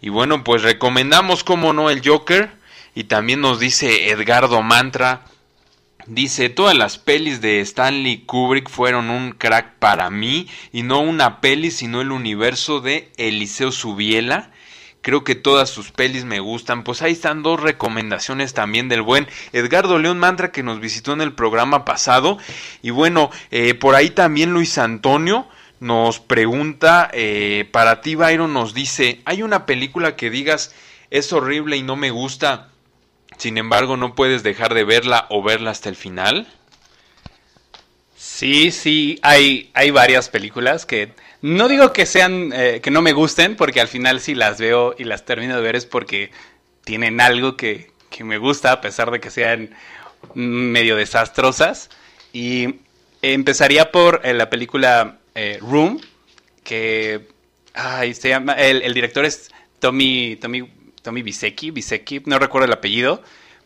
[0.00, 2.50] Y bueno, pues recomendamos como no el Joker
[2.94, 5.22] y también nos dice Edgardo Mantra
[6.08, 11.42] Dice, todas las pelis de Stanley Kubrick fueron un crack para mí y no una
[11.42, 14.50] peli sino el universo de Eliseo Subiela
[15.00, 16.84] Creo que todas sus pelis me gustan.
[16.84, 21.20] Pues ahí están dos recomendaciones también del buen Edgardo León Mantra que nos visitó en
[21.20, 22.38] el programa pasado.
[22.82, 25.46] Y bueno, eh, por ahí también Luis Antonio
[25.80, 30.74] nos pregunta, eh, para ti Byron nos dice, ¿hay una película que digas
[31.10, 32.70] es horrible y no me gusta?
[33.38, 36.48] Sin embargo, no puedes dejar de verla o verla hasta el final.
[38.16, 43.12] Sí, sí, hay, hay varias películas que no digo que sean, eh, que no me
[43.12, 46.30] gusten, porque al final si las veo y las termino de ver es porque
[46.84, 49.74] tienen algo que, que me gusta, a pesar de que sean
[50.34, 51.90] medio desastrosas.
[52.32, 52.76] Y
[53.22, 56.00] empezaría por eh, la película eh, Room,
[56.64, 57.28] que
[57.74, 60.68] ay, se llama, el, el, director es Tommy, Tommy,
[61.02, 63.22] Tommy Bisecki, Bisecki, no recuerdo el apellido,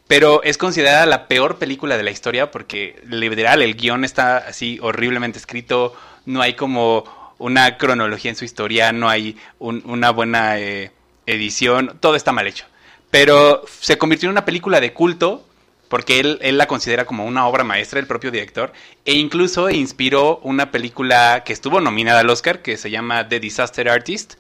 [0.07, 4.79] pero es considerada la peor película de la historia porque literal el guion está así
[4.83, 5.95] horriblemente escrito,
[6.27, 10.93] no hay como una cronología en su historia, no hay una buena eh,
[11.27, 12.67] edición, todo está mal hecho.
[13.11, 15.45] Pero se convirtió en una película de culto
[15.89, 18.73] porque él, él, la considera como una obra maestra, el propio director,
[19.05, 23.91] e incluso inspiró una película que estuvo nominada al Oscar, que se llama The Disaster
[23.91, 24.37] Artist,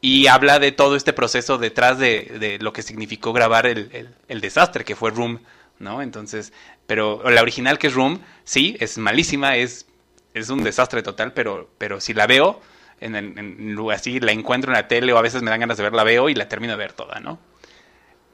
[0.00, 4.08] y habla de todo este proceso detrás de, de lo que significó grabar el, el,
[4.26, 5.38] el, desastre, que fue Room,
[5.78, 6.02] ¿no?
[6.02, 6.52] Entonces,
[6.88, 9.85] pero la original que es Room, sí, es malísima, es
[10.40, 12.60] es un desastre total, pero, pero si la veo,
[13.00, 15.82] en, en, así la encuentro en la tele o a veces me dan ganas de
[15.82, 17.38] verla, veo y la termino de ver toda, ¿no?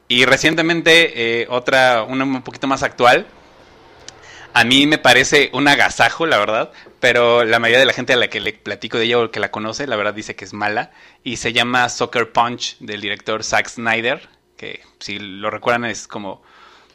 [0.08, 3.26] Y recientemente, eh, otra, una un poquito más actual,
[4.52, 8.16] a mí me parece un agasajo, la verdad, pero la mayoría de la gente a
[8.16, 10.52] la que le platico de ella o que la conoce, la verdad dice que es
[10.52, 10.90] mala,
[11.24, 16.42] y se llama Soccer Punch del director Zack Snyder, que si lo recuerdan es como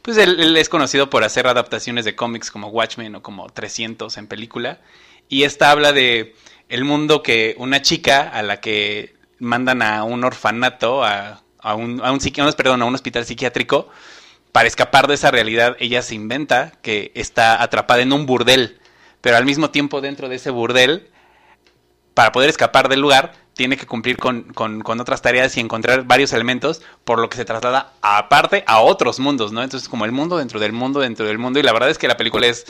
[0.08, 4.28] pues él, es conocido por hacer adaptaciones de cómics como Watchmen o como 300 en
[4.28, 4.80] película.
[5.28, 6.34] Y esta habla de
[6.70, 11.99] el mundo que una chica a la que mandan a un orfanato, a, a un,
[12.01, 12.20] a un,
[12.55, 13.89] perdón, a un hospital psiquiátrico,
[14.53, 18.80] para escapar de esa realidad, ella se inventa que está atrapada en un burdel,
[19.20, 21.10] pero al mismo tiempo dentro de ese burdel,
[22.14, 26.03] para poder escapar del lugar, tiene que cumplir con, con, con, otras tareas y encontrar
[26.03, 29.64] varios elementos, por lo que se traslada aparte a otros mundos, ¿no?
[29.64, 32.08] Entonces, como el mundo dentro del mundo dentro del mundo, y la verdad es que
[32.08, 32.66] la película es,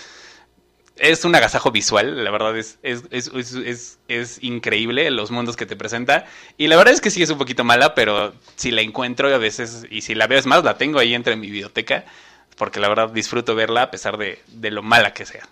[0.96, 5.76] es un agasajo visual, la verdad es, es, es, es, increíble los mundos que te
[5.76, 6.26] presenta,
[6.58, 9.38] y la verdad es que sí es un poquito mala, pero si la encuentro a
[9.38, 12.06] veces, y si la veo es más, la tengo ahí entre mi biblioteca,
[12.56, 15.48] porque la verdad disfruto verla a pesar de, de lo mala que sea.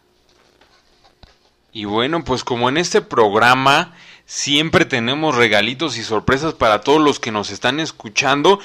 [1.73, 3.93] Y bueno, pues como en este programa
[4.27, 8.59] Siempre tenemos regalitos y sorpresas para todos los que nos están escuchando.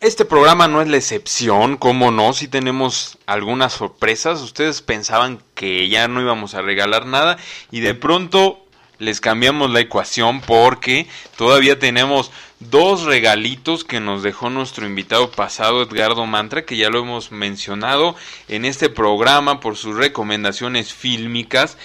[0.00, 4.40] Este programa no es la excepción, como no, si tenemos algunas sorpresas.
[4.40, 7.38] Ustedes pensaban que ya no íbamos a regalar nada
[7.72, 8.64] y de pronto
[9.00, 12.30] les cambiamos la ecuación porque todavía tenemos
[12.60, 18.14] dos regalitos que nos dejó nuestro invitado pasado Edgardo Mantra, que ya lo hemos mencionado
[18.46, 21.78] en este programa por sus recomendaciones fílmicas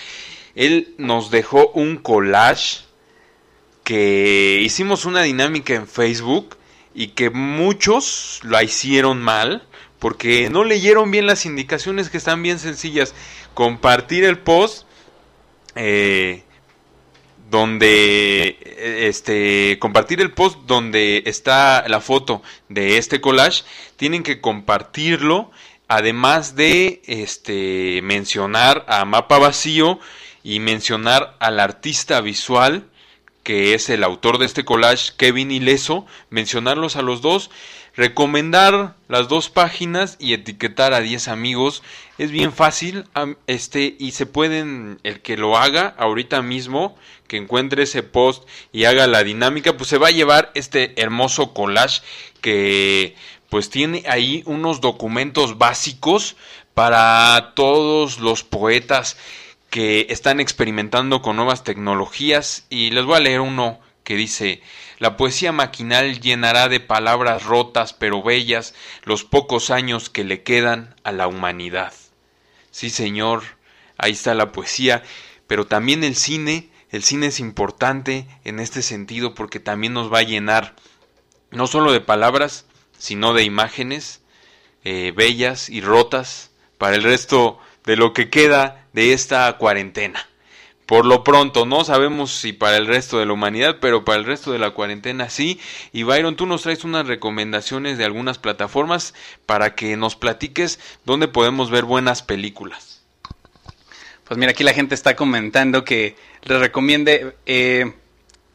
[0.56, 2.85] Él nos dejó un collage
[3.86, 6.58] que hicimos una dinámica en Facebook
[6.94, 9.64] y que muchos la hicieron mal
[10.00, 13.14] porque no leyeron bien las indicaciones que están bien sencillas.
[13.54, 14.88] Compartir el post
[15.76, 16.44] eh,
[17.50, 18.58] donde
[19.08, 23.64] este compartir el post donde está la foto de este collage
[23.98, 25.52] tienen que compartirlo
[25.88, 30.00] además de este mencionar a mapa vacío
[30.44, 32.90] y mencionar al artista visual
[33.46, 37.52] que es el autor de este collage, Kevin Ileso, mencionarlos a los dos,
[37.96, 41.84] recomendar las dos páginas y etiquetar a 10 amigos.
[42.18, 43.06] Es bien fácil,
[43.46, 48.86] este, y se pueden, el que lo haga ahorita mismo, que encuentre ese post y
[48.86, 52.02] haga la dinámica, pues se va a llevar este hermoso collage
[52.42, 53.16] que
[53.50, 56.36] pues tiene ahí unos documentos básicos
[56.74, 59.18] para todos los poetas
[59.76, 64.62] que están experimentando con nuevas tecnologías y les voy a leer uno que dice
[65.00, 68.74] la poesía maquinal llenará de palabras rotas pero bellas
[69.04, 71.92] los pocos años que le quedan a la humanidad.
[72.72, 73.44] Sí, señor,
[73.98, 75.04] ahí está la poesía,
[75.46, 80.20] pero también el cine, el cine es importante en este sentido porque también nos va
[80.20, 80.78] a llenar
[81.52, 82.66] no solo de palabras,
[82.98, 84.22] sino de imágenes
[84.86, 90.28] eh, bellas y rotas para el resto de lo que queda de esta cuarentena.
[90.86, 94.26] Por lo pronto, no sabemos si para el resto de la humanidad, pero para el
[94.26, 95.60] resto de la cuarentena sí.
[95.92, 99.14] Y Byron, tú nos traes unas recomendaciones de algunas plataformas
[99.46, 103.04] para que nos platiques dónde podemos ver buenas películas.
[104.24, 107.94] Pues mira, aquí la gente está comentando que les recomiende eh,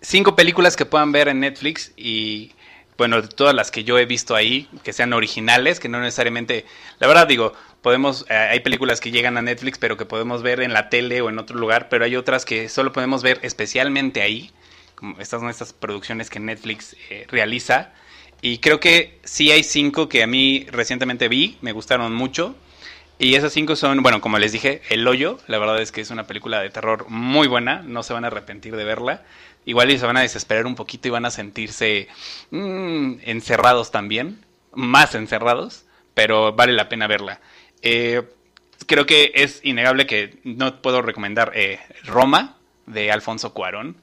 [0.01, 2.53] cinco películas que puedan ver en Netflix y
[2.97, 6.67] bueno, todas las que yo he visto ahí, que sean originales, que no necesariamente,
[6.99, 10.61] la verdad digo, podemos, eh, hay películas que llegan a Netflix, pero que podemos ver
[10.61, 14.23] en la tele o en otro lugar, pero hay otras que solo podemos ver especialmente
[14.23, 14.51] ahí,
[14.95, 17.93] como estas son estas producciones que Netflix eh, realiza.
[18.43, 22.55] Y creo que sí hay cinco que a mí recientemente vi, me gustaron mucho.
[23.19, 25.39] Y esas cinco son, bueno, como les dije, El Hoyo.
[25.47, 28.29] La verdad es que es una película de terror muy buena, no se van a
[28.29, 29.25] arrepentir de verla
[29.65, 32.09] igual y se van a desesperar un poquito y van a sentirse
[32.51, 37.41] mm, encerrados también, más encerrados, pero vale la pena verla.
[37.83, 38.23] Eh,
[38.87, 42.57] creo que es innegable que no puedo recomendar eh, Roma
[42.87, 43.97] de Alfonso Cuarón,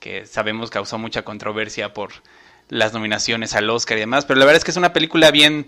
[0.00, 2.10] que sabemos causó mucha controversia por
[2.68, 5.66] las nominaciones al Oscar y demás, pero la verdad es que es una película bien,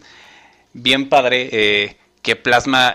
[0.73, 2.95] bien padre eh, que plasma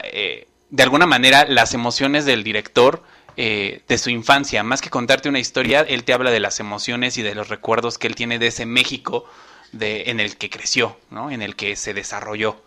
[0.72, 3.03] de alguna manera las emociones del director
[3.38, 4.63] eh, de su infancia.
[4.63, 7.97] Más que contarte una historia, él te habla de las emociones y de los recuerdos
[7.97, 9.26] que él tiene de ese México
[9.72, 11.32] de, en el que creció, ¿no?
[11.32, 12.61] en el que se desarrolló.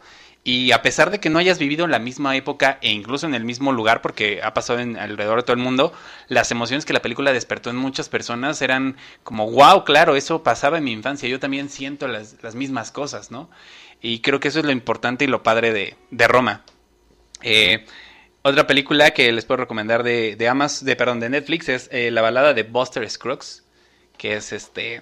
[0.47, 3.35] Y a pesar de que no hayas vivido en la misma época e incluso en
[3.35, 5.95] el mismo lugar, porque ha pasado en, alrededor de todo el mundo,
[6.29, 10.77] las emociones que la película despertó en muchas personas eran como, wow, claro, eso pasaba
[10.77, 13.49] en mi infancia, yo también siento las, las mismas cosas, ¿no?
[14.03, 16.63] Y creo que eso es lo importante y lo padre de, de Roma.
[17.41, 17.87] Eh,
[18.43, 22.11] otra película que les puedo recomendar de, de Amas, de perdón, de Netflix es eh,
[22.11, 23.65] la balada de Buster Scruggs,
[24.19, 25.01] que es este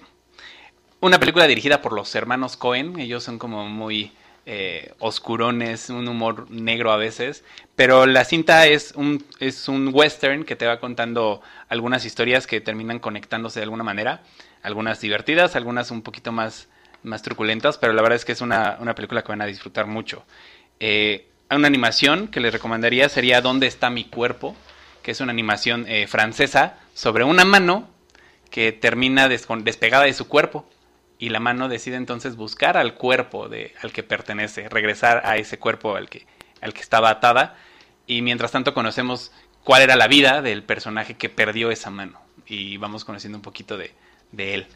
[1.01, 2.97] una película dirigida por los hermanos Cohen.
[2.97, 4.13] Ellos son como muy
[4.45, 7.43] eh, oscurones, un humor negro a veces,
[7.75, 12.61] pero la cinta es un es un western que te va contando algunas historias que
[12.61, 14.21] terminan conectándose de alguna manera,
[14.61, 16.67] algunas divertidas, algunas un poquito más
[17.03, 19.87] más truculentas, pero la verdad es que es una, una película que van a disfrutar
[19.87, 20.23] mucho.
[20.79, 24.55] Eh, una animación que les recomendaría sería ¿Dónde está mi cuerpo?
[25.03, 27.89] que es una animación eh, francesa sobre una mano
[28.49, 30.65] que termina despegada de su cuerpo
[31.23, 35.57] y la mano decide entonces buscar al cuerpo de, al que pertenece, regresar a ese
[35.57, 36.27] cuerpo al que,
[36.59, 37.55] al que estaba atada.
[38.05, 39.31] Y mientras tanto conocemos
[39.63, 42.19] cuál era la vida del personaje que perdió esa mano.
[42.45, 43.93] Y vamos conociendo un poquito de,
[44.33, 44.67] de él.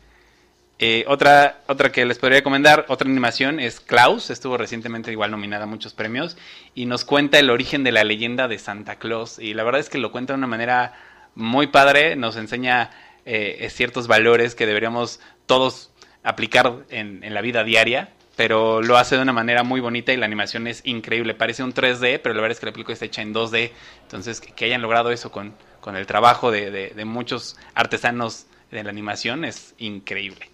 [0.79, 5.65] Eh, otra, otra que les podría recomendar, otra animación es Klaus, estuvo recientemente igual nominada
[5.65, 6.37] a muchos premios.
[6.73, 9.37] Y nos cuenta el origen de la leyenda de Santa Claus.
[9.37, 10.93] Y la verdad es que lo cuenta de una manera
[11.35, 12.91] muy padre, nos enseña
[13.25, 15.91] eh, ciertos valores que deberíamos todos
[16.23, 20.25] aplicar en, la vida diaria, pero lo hace de una manera muy bonita y la
[20.25, 23.21] animación es increíble, parece un 3D, pero la verdad es que la película está hecha
[23.21, 23.71] en 2D,
[24.03, 28.89] entonces que, hayan logrado eso con, con el trabajo de, de muchos artesanos de la
[28.89, 30.49] animación es increíble.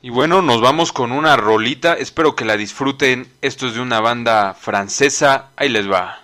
[0.00, 1.94] Y bueno, nos vamos con una rolita.
[1.94, 3.26] Espero que la disfruten.
[3.42, 5.50] Esto es de una banda francesa.
[5.56, 6.20] Ahí les va.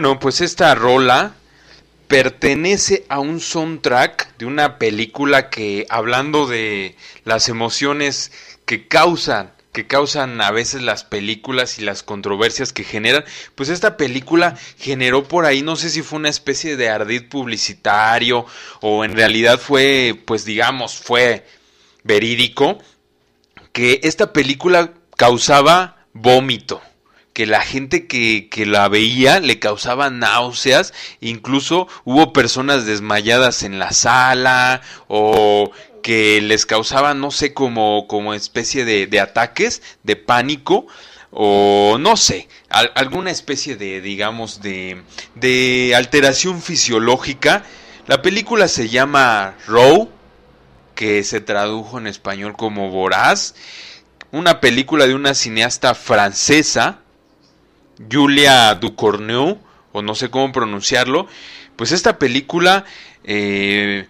[0.00, 1.34] Bueno, pues esta rola
[2.06, 6.94] pertenece a un soundtrack de una película que, hablando de
[7.24, 8.30] las emociones
[8.64, 13.24] que causan, que causan a veces las películas y las controversias que generan,
[13.56, 18.46] pues esta película generó por ahí, no sé si fue una especie de ardid publicitario
[18.80, 21.44] o en realidad fue, pues digamos, fue
[22.04, 22.78] verídico,
[23.72, 26.80] que esta película causaba vómito
[27.38, 33.78] que la gente que, que, la veía le causaba náuseas, incluso hubo personas desmayadas en
[33.78, 35.70] la sala o
[36.02, 40.88] que les causaba, no sé, como, como especie de, ataques, de pánico,
[41.30, 45.00] o no sé, al, alguna especie de, digamos, de,
[45.36, 47.62] de alteración fisiológica.
[48.08, 50.10] La película se llama Row,
[50.96, 53.54] que se tradujo en español como Voraz,
[54.32, 56.98] una película de una cineasta francesa,
[58.10, 59.58] Julia Ducournau,
[59.92, 61.26] o no sé cómo pronunciarlo,
[61.76, 62.84] pues esta película,
[63.24, 64.06] eh,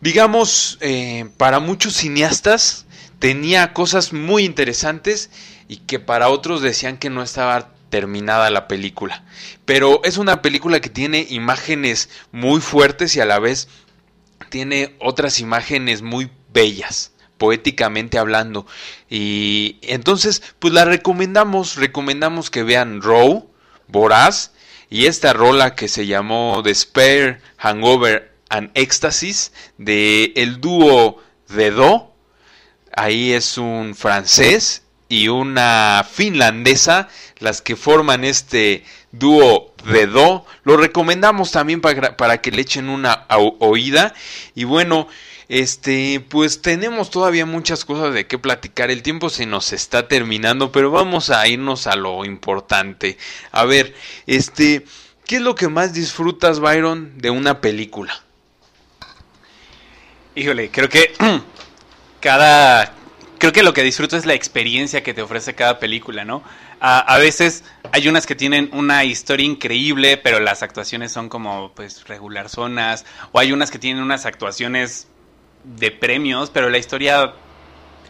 [0.00, 2.86] digamos, eh, para muchos cineastas
[3.18, 5.30] tenía cosas muy interesantes
[5.68, 9.24] y que para otros decían que no estaba terminada la película.
[9.64, 13.68] Pero es una película que tiene imágenes muy fuertes y a la vez
[14.50, 17.11] tiene otras imágenes muy bellas
[17.42, 18.68] poéticamente hablando.
[19.10, 23.50] Y entonces, pues la recomendamos, recomendamos que vean Row,
[23.88, 24.52] Voraz,
[24.88, 29.34] y esta rola que se llamó Despair, Hangover and Ecstasy,
[29.76, 32.14] de el dúo de Do.
[32.94, 37.08] Ahí es un francés y una finlandesa
[37.40, 40.46] las que forman este dúo de Do.
[40.62, 43.26] Lo recomendamos también para, para que le echen una
[43.58, 44.14] oída.
[44.54, 45.08] Y bueno,
[45.52, 48.90] este, pues tenemos todavía muchas cosas de qué platicar.
[48.90, 53.18] El tiempo se nos está terminando, pero vamos a irnos a lo importante.
[53.50, 53.94] A ver,
[54.26, 54.86] este,
[55.26, 58.22] ¿qué es lo que más disfrutas, Byron, de una película?
[60.34, 61.12] Híjole, creo que
[62.20, 62.94] cada
[63.36, 66.42] creo que lo que disfruto es la experiencia que te ofrece cada película, ¿no?
[66.80, 71.72] A, a, veces hay unas que tienen una historia increíble, pero las actuaciones son como,
[71.74, 73.04] pues, regular zonas.
[73.32, 75.08] O hay unas que tienen unas actuaciones
[75.64, 77.34] de premios, pero la historia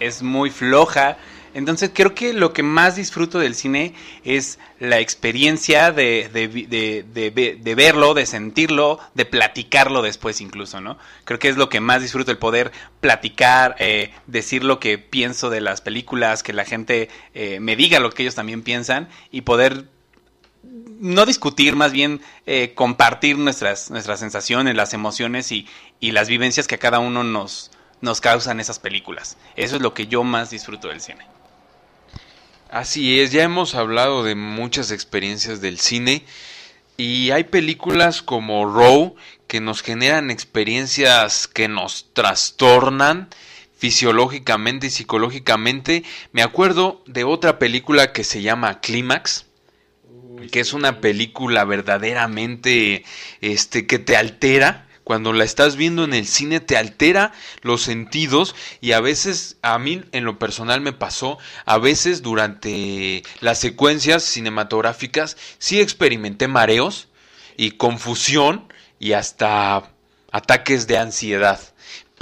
[0.00, 1.16] es muy floja.
[1.54, 3.94] Entonces creo que lo que más disfruto del cine
[4.24, 10.96] es la experiencia de, de, de, de, verlo, de sentirlo, de platicarlo después incluso, ¿no?
[11.24, 15.50] Creo que es lo que más disfruto, el poder platicar, eh, decir lo que pienso
[15.50, 19.42] de las películas, que la gente eh, me diga lo que ellos también piensan y
[19.42, 19.84] poder
[20.62, 25.66] no discutir, más bien eh, compartir nuestras, nuestras sensaciones, las emociones y,
[26.00, 29.36] y, las vivencias que a cada uno nos, nos causan esas películas.
[29.56, 31.26] Eso es lo que yo más disfruto del cine.
[32.70, 36.24] Así es, ya hemos hablado de muchas experiencias del cine
[36.96, 43.28] y hay películas como Row que nos generan experiencias que nos trastornan
[43.76, 46.04] fisiológicamente y psicológicamente.
[46.32, 49.46] Me acuerdo de otra película que se llama Clímax
[50.50, 53.04] que es una película verdaderamente
[53.40, 54.88] este que te altera.
[55.04, 57.32] Cuando la estás viendo en el cine te altera
[57.62, 63.24] los sentidos y a veces a mí en lo personal me pasó a veces durante
[63.40, 67.08] las secuencias cinematográficas sí experimenté mareos
[67.56, 69.90] y confusión y hasta
[70.30, 71.71] ataques de ansiedad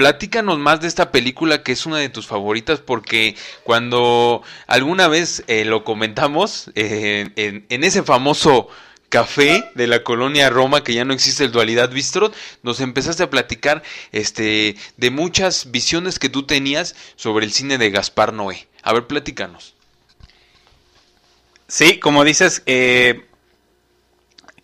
[0.00, 5.44] Platícanos más de esta película que es una de tus favoritas porque cuando alguna vez
[5.46, 8.68] eh, lo comentamos eh, en, ese famoso
[9.10, 12.32] café de la colonia Roma que ya no existe el dualidad bistro
[12.62, 17.90] nos empezaste a platicar este de muchas visiones que tú tenías sobre el cine de
[17.90, 18.68] Gaspar Noé.
[18.82, 19.74] A ver, platícanos.
[21.68, 23.26] Sí, como dices, eh,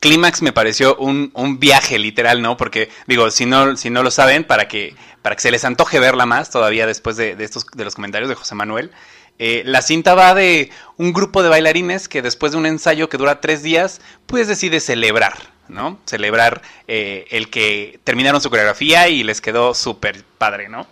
[0.01, 2.57] Clímax me pareció un, un, viaje literal, ¿no?
[2.57, 4.95] Porque, digo, si no, si no lo saben, para que,
[5.27, 8.37] para que se les antoje verla más todavía después de, estos, de los comentarios de
[8.37, 8.93] José Manuel,
[9.41, 13.17] eh, la cinta va de un grupo de bailarines que después de un ensayo que
[13.17, 15.99] dura tres días, pues decide celebrar, ¿no?
[16.07, 20.87] Celebrar eh, el que terminaron su coreografía y les quedó súper padre, ¿no?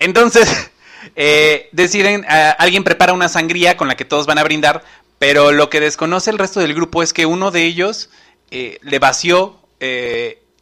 [0.00, 0.72] Entonces,
[1.14, 4.82] eh, deciden, alguien prepara una sangría con la que todos van a brindar,
[5.20, 8.10] pero lo que desconoce el resto del grupo es que uno de ellos
[8.50, 9.60] le vació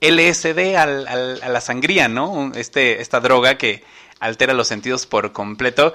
[0.00, 1.06] LSD al,
[1.42, 2.52] a la sangría, ¿no?
[2.54, 3.84] Este, esta droga que
[4.18, 5.94] altera los sentidos por completo.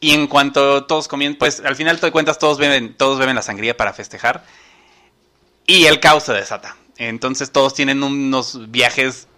[0.00, 3.42] Y en cuanto todos comien, pues al final de cuentas todos beben, todos beben la
[3.42, 4.44] sangría para festejar.
[5.66, 6.76] Y el caos se desata.
[6.98, 9.28] Entonces todos tienen unos viajes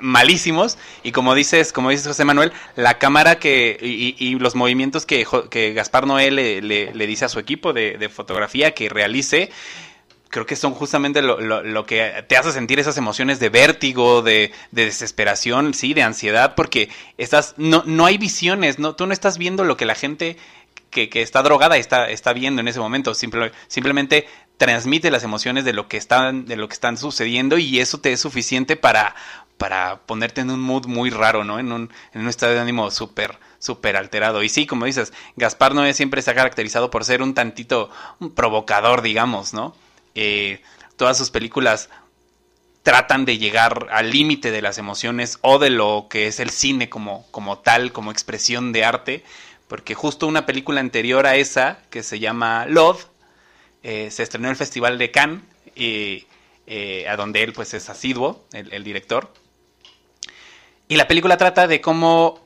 [0.00, 5.24] malísimos y como dices como dices José Manuel la cámara que y, los movimientos que,
[5.74, 9.50] Gaspar Noé le, dice a su equipo de, fotografía que realice
[10.34, 14.20] creo que son justamente lo, lo- lo que te hace sentir esas emociones de vértigo,
[14.20, 19.12] de, de desesperación, sí, de ansiedad, porque estás, no, no hay visiones, no, tú no
[19.12, 20.36] estás viendo lo que la gente
[20.90, 23.14] que, que está drogada está, está viendo en ese momento.
[23.14, 24.26] Simple- simplemente
[24.56, 28.12] transmite las emociones de lo que están, de lo que están sucediendo, y eso te
[28.12, 29.14] es suficiente para,
[29.56, 31.60] para ponerte en un mood muy raro, ¿no?
[31.60, 34.42] En un, en un estado de ánimo súper, súper alterado.
[34.42, 37.88] Y sí, como dices, Gaspar Noé siempre se ha caracterizado por ser un tantito
[38.34, 39.76] provocador, digamos, ¿no?
[40.14, 40.60] Eh,
[40.96, 41.90] todas sus películas
[42.82, 46.88] tratan de llegar al límite de las emociones o de lo que es el cine
[46.88, 49.24] como, como tal, como expresión de arte,
[49.68, 53.06] porque justo una película anterior a esa, que se llama Love,
[53.82, 55.42] eh, se estrenó en el Festival de Cannes,
[55.76, 56.26] eh,
[57.08, 59.32] a donde él pues es asiduo, el director.
[60.88, 62.43] Y la película trata de cómo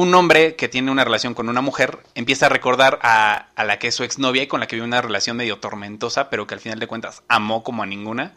[0.00, 3.78] un hombre que tiene una relación con una mujer empieza a recordar a, a la
[3.78, 6.54] que es su exnovia y con la que vive una relación medio tormentosa, pero que
[6.54, 8.34] al final de cuentas amó como a ninguna.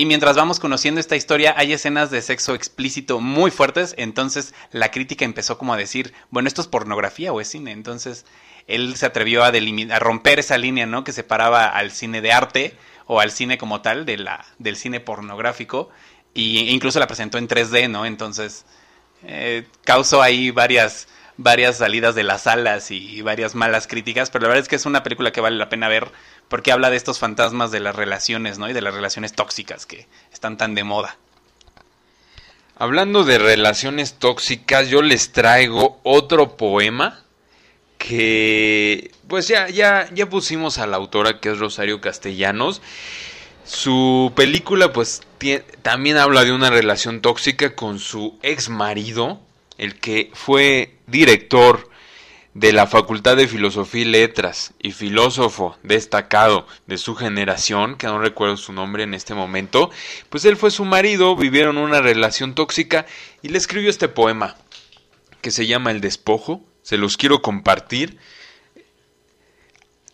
[0.00, 4.90] Y mientras vamos conociendo esta historia, hay escenas de sexo explícito muy fuertes, entonces la
[4.90, 8.24] crítica empezó como a decir, bueno, esto es pornografía o es cine, entonces
[8.66, 9.52] él se atrevió a,
[9.98, 11.04] romper esa línea, ¿no?
[11.04, 15.00] Que separaba al cine de arte o al cine como tal de la, del cine
[15.00, 15.90] pornográfico,
[16.32, 18.06] y e incluso la presentó en 3D, ¿no?
[18.06, 18.64] Entonces
[19.24, 24.42] eh, causó ahí varias, varias salidas de las salas y, y varias malas críticas, pero
[24.42, 26.10] la verdad es que es una película que vale la pena ver
[26.48, 28.68] porque habla de estos fantasmas de las relaciones, ¿no?
[28.68, 31.16] Y de las relaciones tóxicas que están tan de moda.
[32.76, 37.22] Hablando de relaciones tóxicas, yo les traigo otro poema
[37.98, 42.80] que pues ya ya ya pusimos a la autora que es Rosario Castellanos.
[43.72, 45.22] Su película pues
[45.82, 49.40] también habla de una relación tóxica con su ex marido,
[49.78, 51.88] el que fue director
[52.52, 58.18] de la Facultad de Filosofía y Letras y filósofo destacado de su generación, que no
[58.18, 59.90] recuerdo su nombre en este momento,
[60.30, 63.06] pues él fue su marido, vivieron una relación tóxica
[63.40, 64.56] y le escribió este poema
[65.42, 68.18] que se llama El despojo, se los quiero compartir.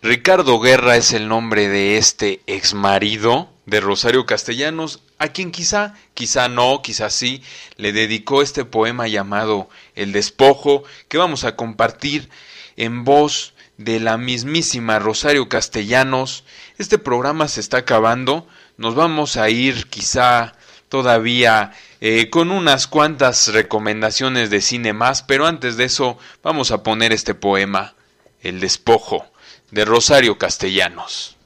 [0.07, 5.95] Ricardo Guerra es el nombre de este ex marido de Rosario Castellanos, a quien quizá,
[6.15, 7.43] quizá no, quizá sí,
[7.77, 12.31] le dedicó este poema llamado El despojo, que vamos a compartir
[12.77, 16.45] en voz de la mismísima Rosario Castellanos.
[16.79, 18.47] Este programa se está acabando,
[18.77, 20.53] nos vamos a ir quizá
[20.89, 26.85] todavía eh, con unas cuantas recomendaciones de cine más, pero antes de eso vamos a
[26.85, 27.97] poner este poema,
[28.41, 29.27] El despojo,
[29.71, 31.37] de Rosario Castellanos.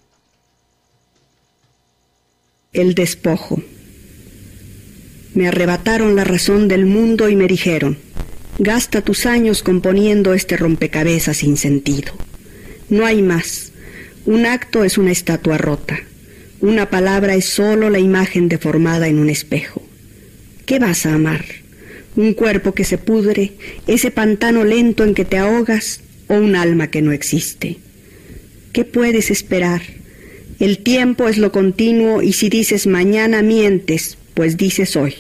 [2.73, 3.63] El despojo.
[5.35, 7.99] Me arrebataron la razón del mundo y me dijeron,
[8.59, 12.13] gasta tus años componiendo este rompecabezas sin sentido.
[12.89, 13.73] No hay más.
[14.27, 15.99] Un acto es una estatua rota.
[16.61, 19.83] Una palabra es sólo la imagen deformada en un espejo.
[20.67, 21.45] ¿Qué vas a amar?
[22.17, 23.53] ¿Un cuerpo que se pudre,
[23.87, 27.79] ese pantano lento en que te ahogas o un alma que no existe?
[28.73, 29.83] ¿Qué puedes esperar?
[30.61, 35.15] El tiempo es lo continuo y si dices mañana mientes, pues dices hoy.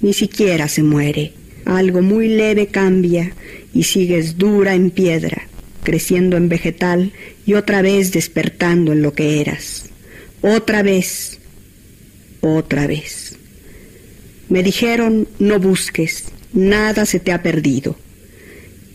[0.00, 1.32] Ni siquiera se muere.
[1.66, 3.34] Algo muy leve cambia
[3.74, 5.46] y sigues dura en piedra,
[5.82, 7.12] creciendo en vegetal
[7.44, 9.90] y otra vez despertando en lo que eras.
[10.40, 11.40] Otra vez,
[12.40, 13.36] otra vez.
[14.48, 17.98] Me dijeron, no busques, nada se te ha perdido.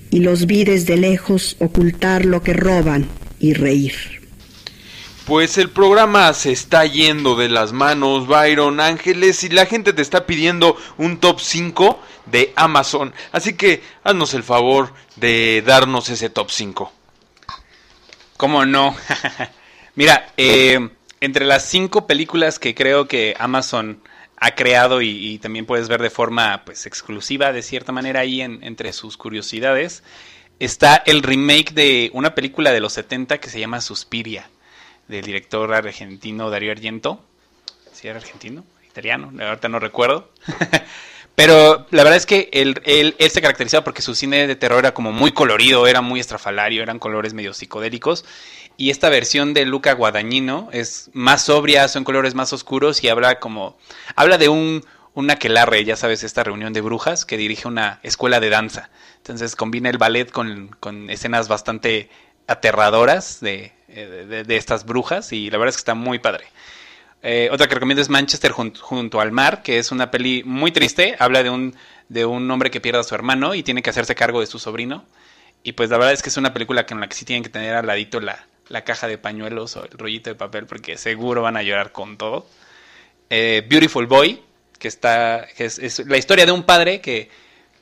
[0.10, 3.06] Y los vi desde lejos ocultar lo que roban
[3.40, 3.94] y reír.
[5.26, 10.02] Pues el programa se está yendo de las manos, Byron Ángeles, y la gente te
[10.02, 13.14] está pidiendo un top 5 de Amazon.
[13.32, 16.92] Así que haznos el favor de darnos ese top 5.
[18.38, 18.96] ¿Cómo no?
[19.96, 24.02] Mira, eh, entre las cinco películas que creo que Amazon
[24.38, 28.42] ha creado y, y también puedes ver de forma pues exclusiva de cierta manera ahí
[28.42, 30.02] en- entre sus curiosidades,
[30.60, 34.50] está el remake de una película de los 70 que se llama Suspiria,
[35.08, 37.24] del director argentino Darío Argento.
[37.94, 38.64] ¿Sí era argentino?
[38.88, 39.32] ¿Italiano?
[39.42, 40.30] Ahorita no recuerdo.
[41.36, 44.80] Pero la verdad es que él, él, él se caracterizaba porque su cine de terror
[44.80, 48.26] era como muy colorido, era muy estrafalario, eran colores medio psicodélicos.
[48.76, 53.40] Y esta versión de Luca Guadagnino es más sobria, son colores más oscuros y habla
[53.40, 53.78] como...
[54.16, 54.86] Habla de un,
[55.20, 58.90] un aquelarre, ya sabes, esta reunión de brujas que dirige una escuela de danza.
[59.18, 62.10] Entonces combina el ballet con, con escenas bastante
[62.48, 66.46] aterradoras de, de, de- estas brujas y la verdad es que está muy padre.
[67.22, 70.72] Eh, otra que recomiendo es Manchester jun- junto al mar, que es una peli muy
[70.72, 71.16] triste.
[71.20, 71.76] Habla de un,
[72.08, 74.58] de un hombre que pierde a su hermano y tiene que hacerse cargo de su
[74.58, 75.06] sobrino.
[75.64, 77.50] Y pues la verdad es que es una película con la que sí tienen que
[77.50, 81.42] tener al ladito la, la caja de pañuelos o el rollito de papel porque seguro
[81.42, 82.48] van a llorar con todo.
[83.30, 84.42] Eh, Beautiful Boy,
[84.80, 87.30] que está que es, la historia de un padre que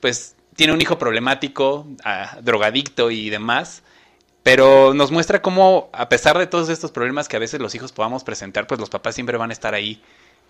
[0.00, 3.82] pues tiene un hijo problemático, ah, drogadicto y demás,
[4.42, 7.92] pero nos muestra cómo a pesar de todos estos problemas que a veces los hijos
[7.92, 10.02] podamos presentar, pues los papás siempre van a estar ahí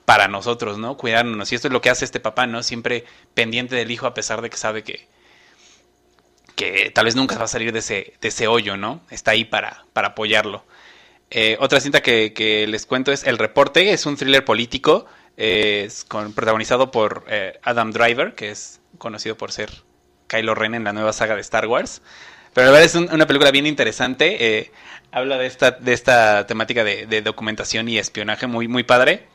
[0.05, 0.97] para nosotros, ¿no?
[0.97, 1.53] Cuidándonos.
[1.53, 2.63] Y esto es lo que hace este papá, ¿no?
[2.63, 5.07] Siempre pendiente del hijo a pesar de que sabe que,
[6.55, 9.03] que tal vez nunca va a salir de ese, de ese hoyo, ¿no?
[9.11, 10.65] Está ahí para, para apoyarlo.
[11.31, 15.07] Eh, otra cinta que, les cuento es El Reporte, es un thriller político,
[15.39, 19.71] es con, protagonizado por eh, Adam Driver, que es conocido por ser
[20.27, 22.03] Kylo Ren en la nueva saga de Star Wars.
[22.53, 24.59] Pero la verdad es un- una película bien interesante.
[24.59, 24.73] eh,
[25.13, 29.27] habla de esta, de esta temática de, documentación y espionaje muy, muy padre.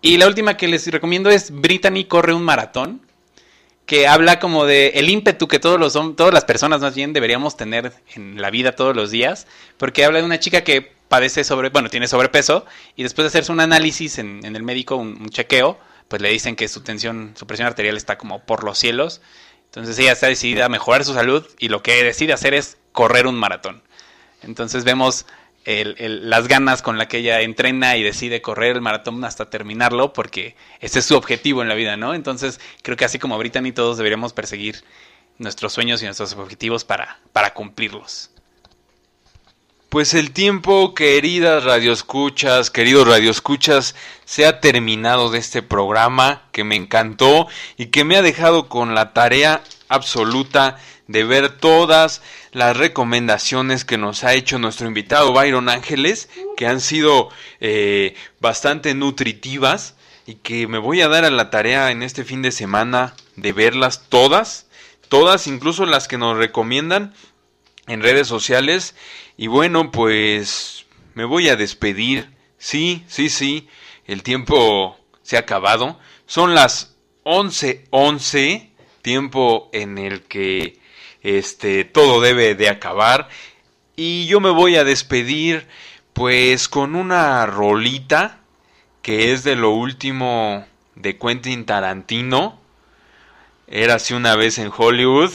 [0.00, 3.00] Y la última que les recomiendo es Brittany corre un maratón
[3.86, 7.56] que habla como de el ímpetu que todos los todas las personas más bien deberíamos
[7.56, 11.68] tener en la vida todos los días, porque habla de una chica que padece sobre,
[11.68, 15.78] bueno, tiene sobrepeso y después de hacerse un análisis en, el médico, un, un chequeo,
[16.08, 19.20] pues le dicen que su tensión, su presión arterial está como por los cielos.
[19.66, 23.28] Entonces ella está decidida a mejorar su salud y lo que decide hacer es correr
[23.28, 23.84] un maratón.
[24.42, 25.24] Entonces vemos
[25.64, 29.50] el- el- las ganas con la que ella entrena y decide correr el maratón hasta
[29.50, 32.12] terminarlo porque ese es su objetivo en la vida, ¿no?
[32.14, 34.82] Entonces creo que así como Brittany todos deberíamos perseguir
[35.38, 38.30] nuestros sueños y nuestros objetivos para, para cumplirlos.
[39.94, 46.74] Pues el tiempo, queridas radioescuchas, queridos radioescuchas, se ha terminado de este programa que me
[46.74, 53.84] encantó y que me ha dejado con la tarea absoluta de ver todas las recomendaciones
[53.84, 57.28] que nos ha hecho nuestro invitado Byron Ángeles, que han sido
[57.60, 59.94] eh, bastante nutritivas
[60.26, 63.52] y que me voy a dar a la tarea en este fin de semana de
[63.52, 64.66] verlas todas,
[65.08, 67.14] todas, incluso las que nos recomiendan
[67.86, 68.96] en redes sociales.
[69.36, 72.30] Y bueno, pues me voy a despedir.
[72.58, 73.68] Sí, sí, sí,
[74.06, 75.98] el tiempo se ha acabado.
[76.26, 78.70] Son las 11:11,
[79.02, 80.78] tiempo en el que
[81.22, 83.28] este todo debe de acabar
[83.96, 85.66] y yo me voy a despedir
[86.12, 88.40] pues con una rolita
[89.02, 92.60] que es de lo último de Quentin Tarantino.
[93.66, 95.32] Érase una vez en Hollywood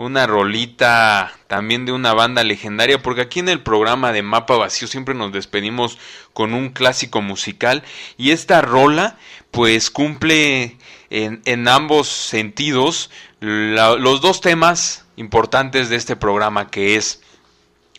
[0.00, 4.88] una rolita también de una banda legendaria, porque aquí en el programa de Mapa Vacío
[4.88, 5.98] siempre nos despedimos
[6.32, 7.82] con un clásico musical
[8.16, 9.18] y esta rola
[9.50, 10.78] pues cumple
[11.10, 17.20] en, en ambos sentidos los dos temas importantes de este programa que es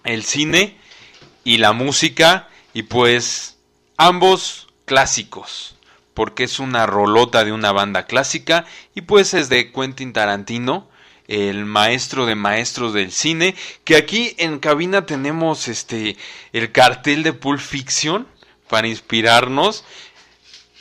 [0.03, 0.79] el cine
[1.43, 3.59] y la música y pues
[3.97, 5.75] ambos clásicos
[6.15, 10.89] porque es una rolota de una banda clásica y pues es de Quentin Tarantino
[11.31, 13.55] el maestro de maestros del cine
[13.85, 16.17] que aquí en cabina tenemos este
[16.51, 18.27] el cartel de Pulp Fiction
[18.67, 19.85] para inspirarnos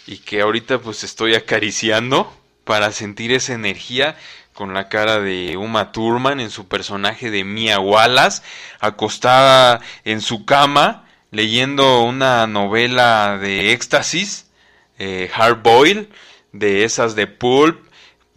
[0.09, 2.33] y que ahorita pues estoy acariciando
[2.65, 4.17] para sentir esa energía
[4.53, 8.43] con la cara de Uma Thurman en su personaje de Mia Wallace,
[8.81, 14.51] acostada en su cama leyendo una novela de éxtasis,
[14.99, 16.11] eh, Hard Boil,
[16.53, 17.90] de esas de Pulp,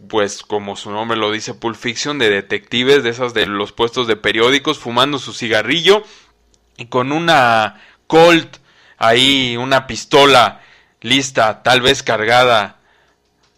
[0.08, 4.06] pues como su nombre lo dice, Pulp Fiction, de detectives, de esas de los puestos
[4.06, 6.02] de periódicos, fumando su cigarrillo
[6.76, 8.58] y con una Colt
[8.98, 10.60] ahí, una pistola
[11.00, 12.78] lista, tal vez cargada,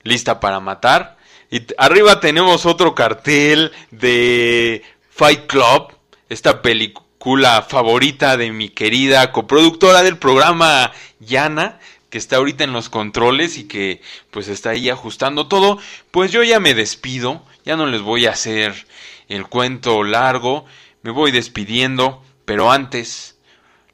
[0.03, 1.17] lista para matar.
[1.51, 5.93] Y arriba tenemos otro cartel de Fight Club,
[6.29, 11.79] esta película favorita de mi querida coproductora del programa, Yana,
[12.17, 14.01] que está ahorita en los controles y que
[14.31, 15.79] pues está ahí ajustando todo.
[16.11, 18.87] Pues yo ya me despido, ya no les voy a hacer
[19.29, 20.65] el cuento largo,
[21.03, 23.37] me voy despidiendo, pero antes,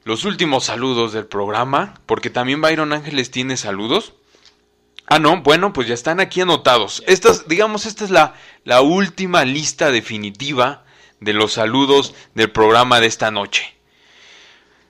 [0.05, 4.13] los últimos saludos del programa, porque también Byron Ángeles tiene saludos.
[5.05, 7.03] Ah, no, bueno, pues ya están aquí anotados.
[7.05, 10.85] Esta es, digamos, esta es la, la última lista definitiva
[11.19, 13.75] de los saludos del programa de esta noche.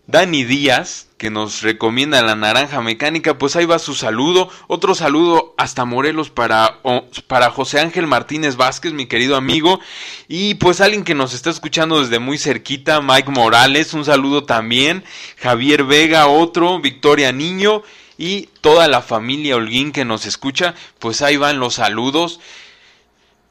[0.05, 4.49] Dani Díaz, que nos recomienda la naranja mecánica, pues ahí va su saludo.
[4.67, 6.81] Otro saludo hasta Morelos para,
[7.27, 9.79] para José Ángel Martínez Vázquez, mi querido amigo.
[10.27, 15.05] Y pues alguien que nos está escuchando desde muy cerquita, Mike Morales, un saludo también.
[15.37, 17.83] Javier Vega, otro, Victoria Niño
[18.17, 22.41] y toda la familia Holguín que nos escucha, pues ahí van los saludos.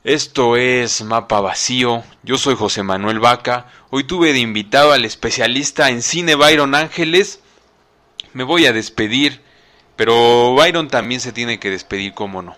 [0.04, 5.88] Esto es Mapa Vacío, yo soy José Manuel Vaca, hoy tuve de invitado al especialista
[5.88, 7.41] en cine Byron Ángeles,
[8.32, 9.40] me voy a despedir,
[9.96, 12.56] pero Byron también se tiene que despedir, como no.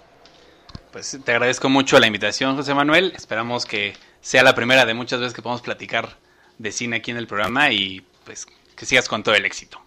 [0.92, 3.12] Pues te agradezco mucho la invitación, José Manuel.
[3.16, 6.16] Esperamos que sea la primera de muchas veces que podamos platicar
[6.59, 8.46] de cine aquí en el programa y pues
[8.76, 9.80] que sigas con todo el éxito.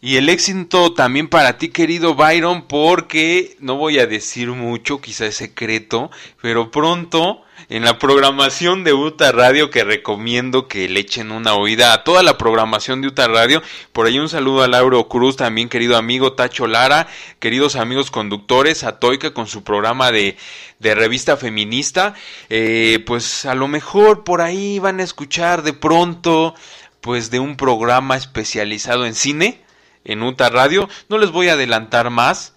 [0.00, 5.26] Y el éxito también para ti, querido Byron, porque no voy a decir mucho, quizá
[5.26, 6.10] es secreto,
[6.42, 11.92] pero pronto en la programación de Uta Radio, que recomiendo que le echen una oída
[11.92, 13.62] a toda la programación de Uta Radio.
[13.92, 17.08] Por ahí un saludo a Lauro Cruz, también querido amigo Tacho Lara,
[17.38, 20.36] queridos amigos conductores, a Toica con su programa de,
[20.78, 22.14] de revista feminista.
[22.48, 26.54] Eh, pues a lo mejor por ahí van a escuchar de pronto,
[27.00, 29.62] pues de un programa especializado en cine
[30.04, 30.88] en UTA Radio.
[31.08, 32.54] No les voy a adelantar más.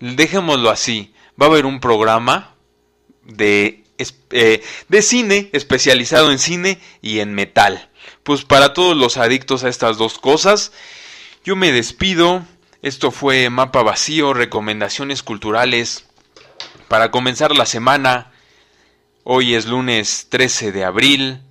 [0.00, 1.14] Dejémoslo así.
[1.40, 2.54] Va a haber un programa
[3.24, 3.84] de,
[4.30, 7.90] eh, de cine especializado en cine y en metal.
[8.22, 10.72] Pues para todos los adictos a estas dos cosas,
[11.44, 12.44] yo me despido.
[12.82, 16.06] Esto fue Mapa Vacío, recomendaciones culturales
[16.88, 18.32] para comenzar la semana.
[19.22, 21.42] Hoy es lunes 13 de abril.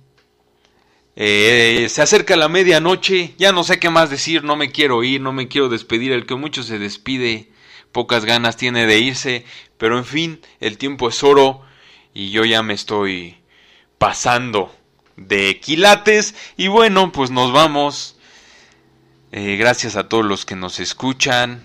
[1.16, 5.20] Eh, se acerca la medianoche, ya no sé qué más decir, no me quiero ir,
[5.20, 7.50] no me quiero despedir, el que mucho se despide,
[7.92, 9.44] pocas ganas tiene de irse,
[9.76, 11.62] pero en fin, el tiempo es oro
[12.14, 13.38] y yo ya me estoy
[13.98, 14.74] pasando
[15.16, 18.16] de quilates y bueno, pues nos vamos.
[19.32, 21.62] Eh, gracias a todos los que nos escuchan.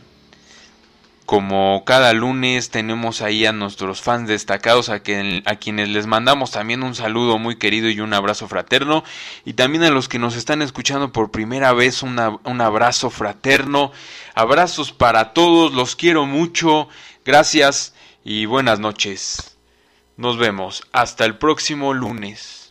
[1.25, 5.01] Como cada lunes tenemos ahí a nuestros fans destacados a,
[5.45, 9.03] a, quienes les mandamos también un saludo muy querido y un abrazo fraterno.
[9.43, 13.91] Y también a los que nos están escuchando por primera vez una, un abrazo fraterno.
[14.35, 16.89] Abrazos para todos, los quiero mucho.
[17.25, 19.54] Gracias y buenas noches.
[20.17, 22.64] Nos vemos hasta el próximo lunes.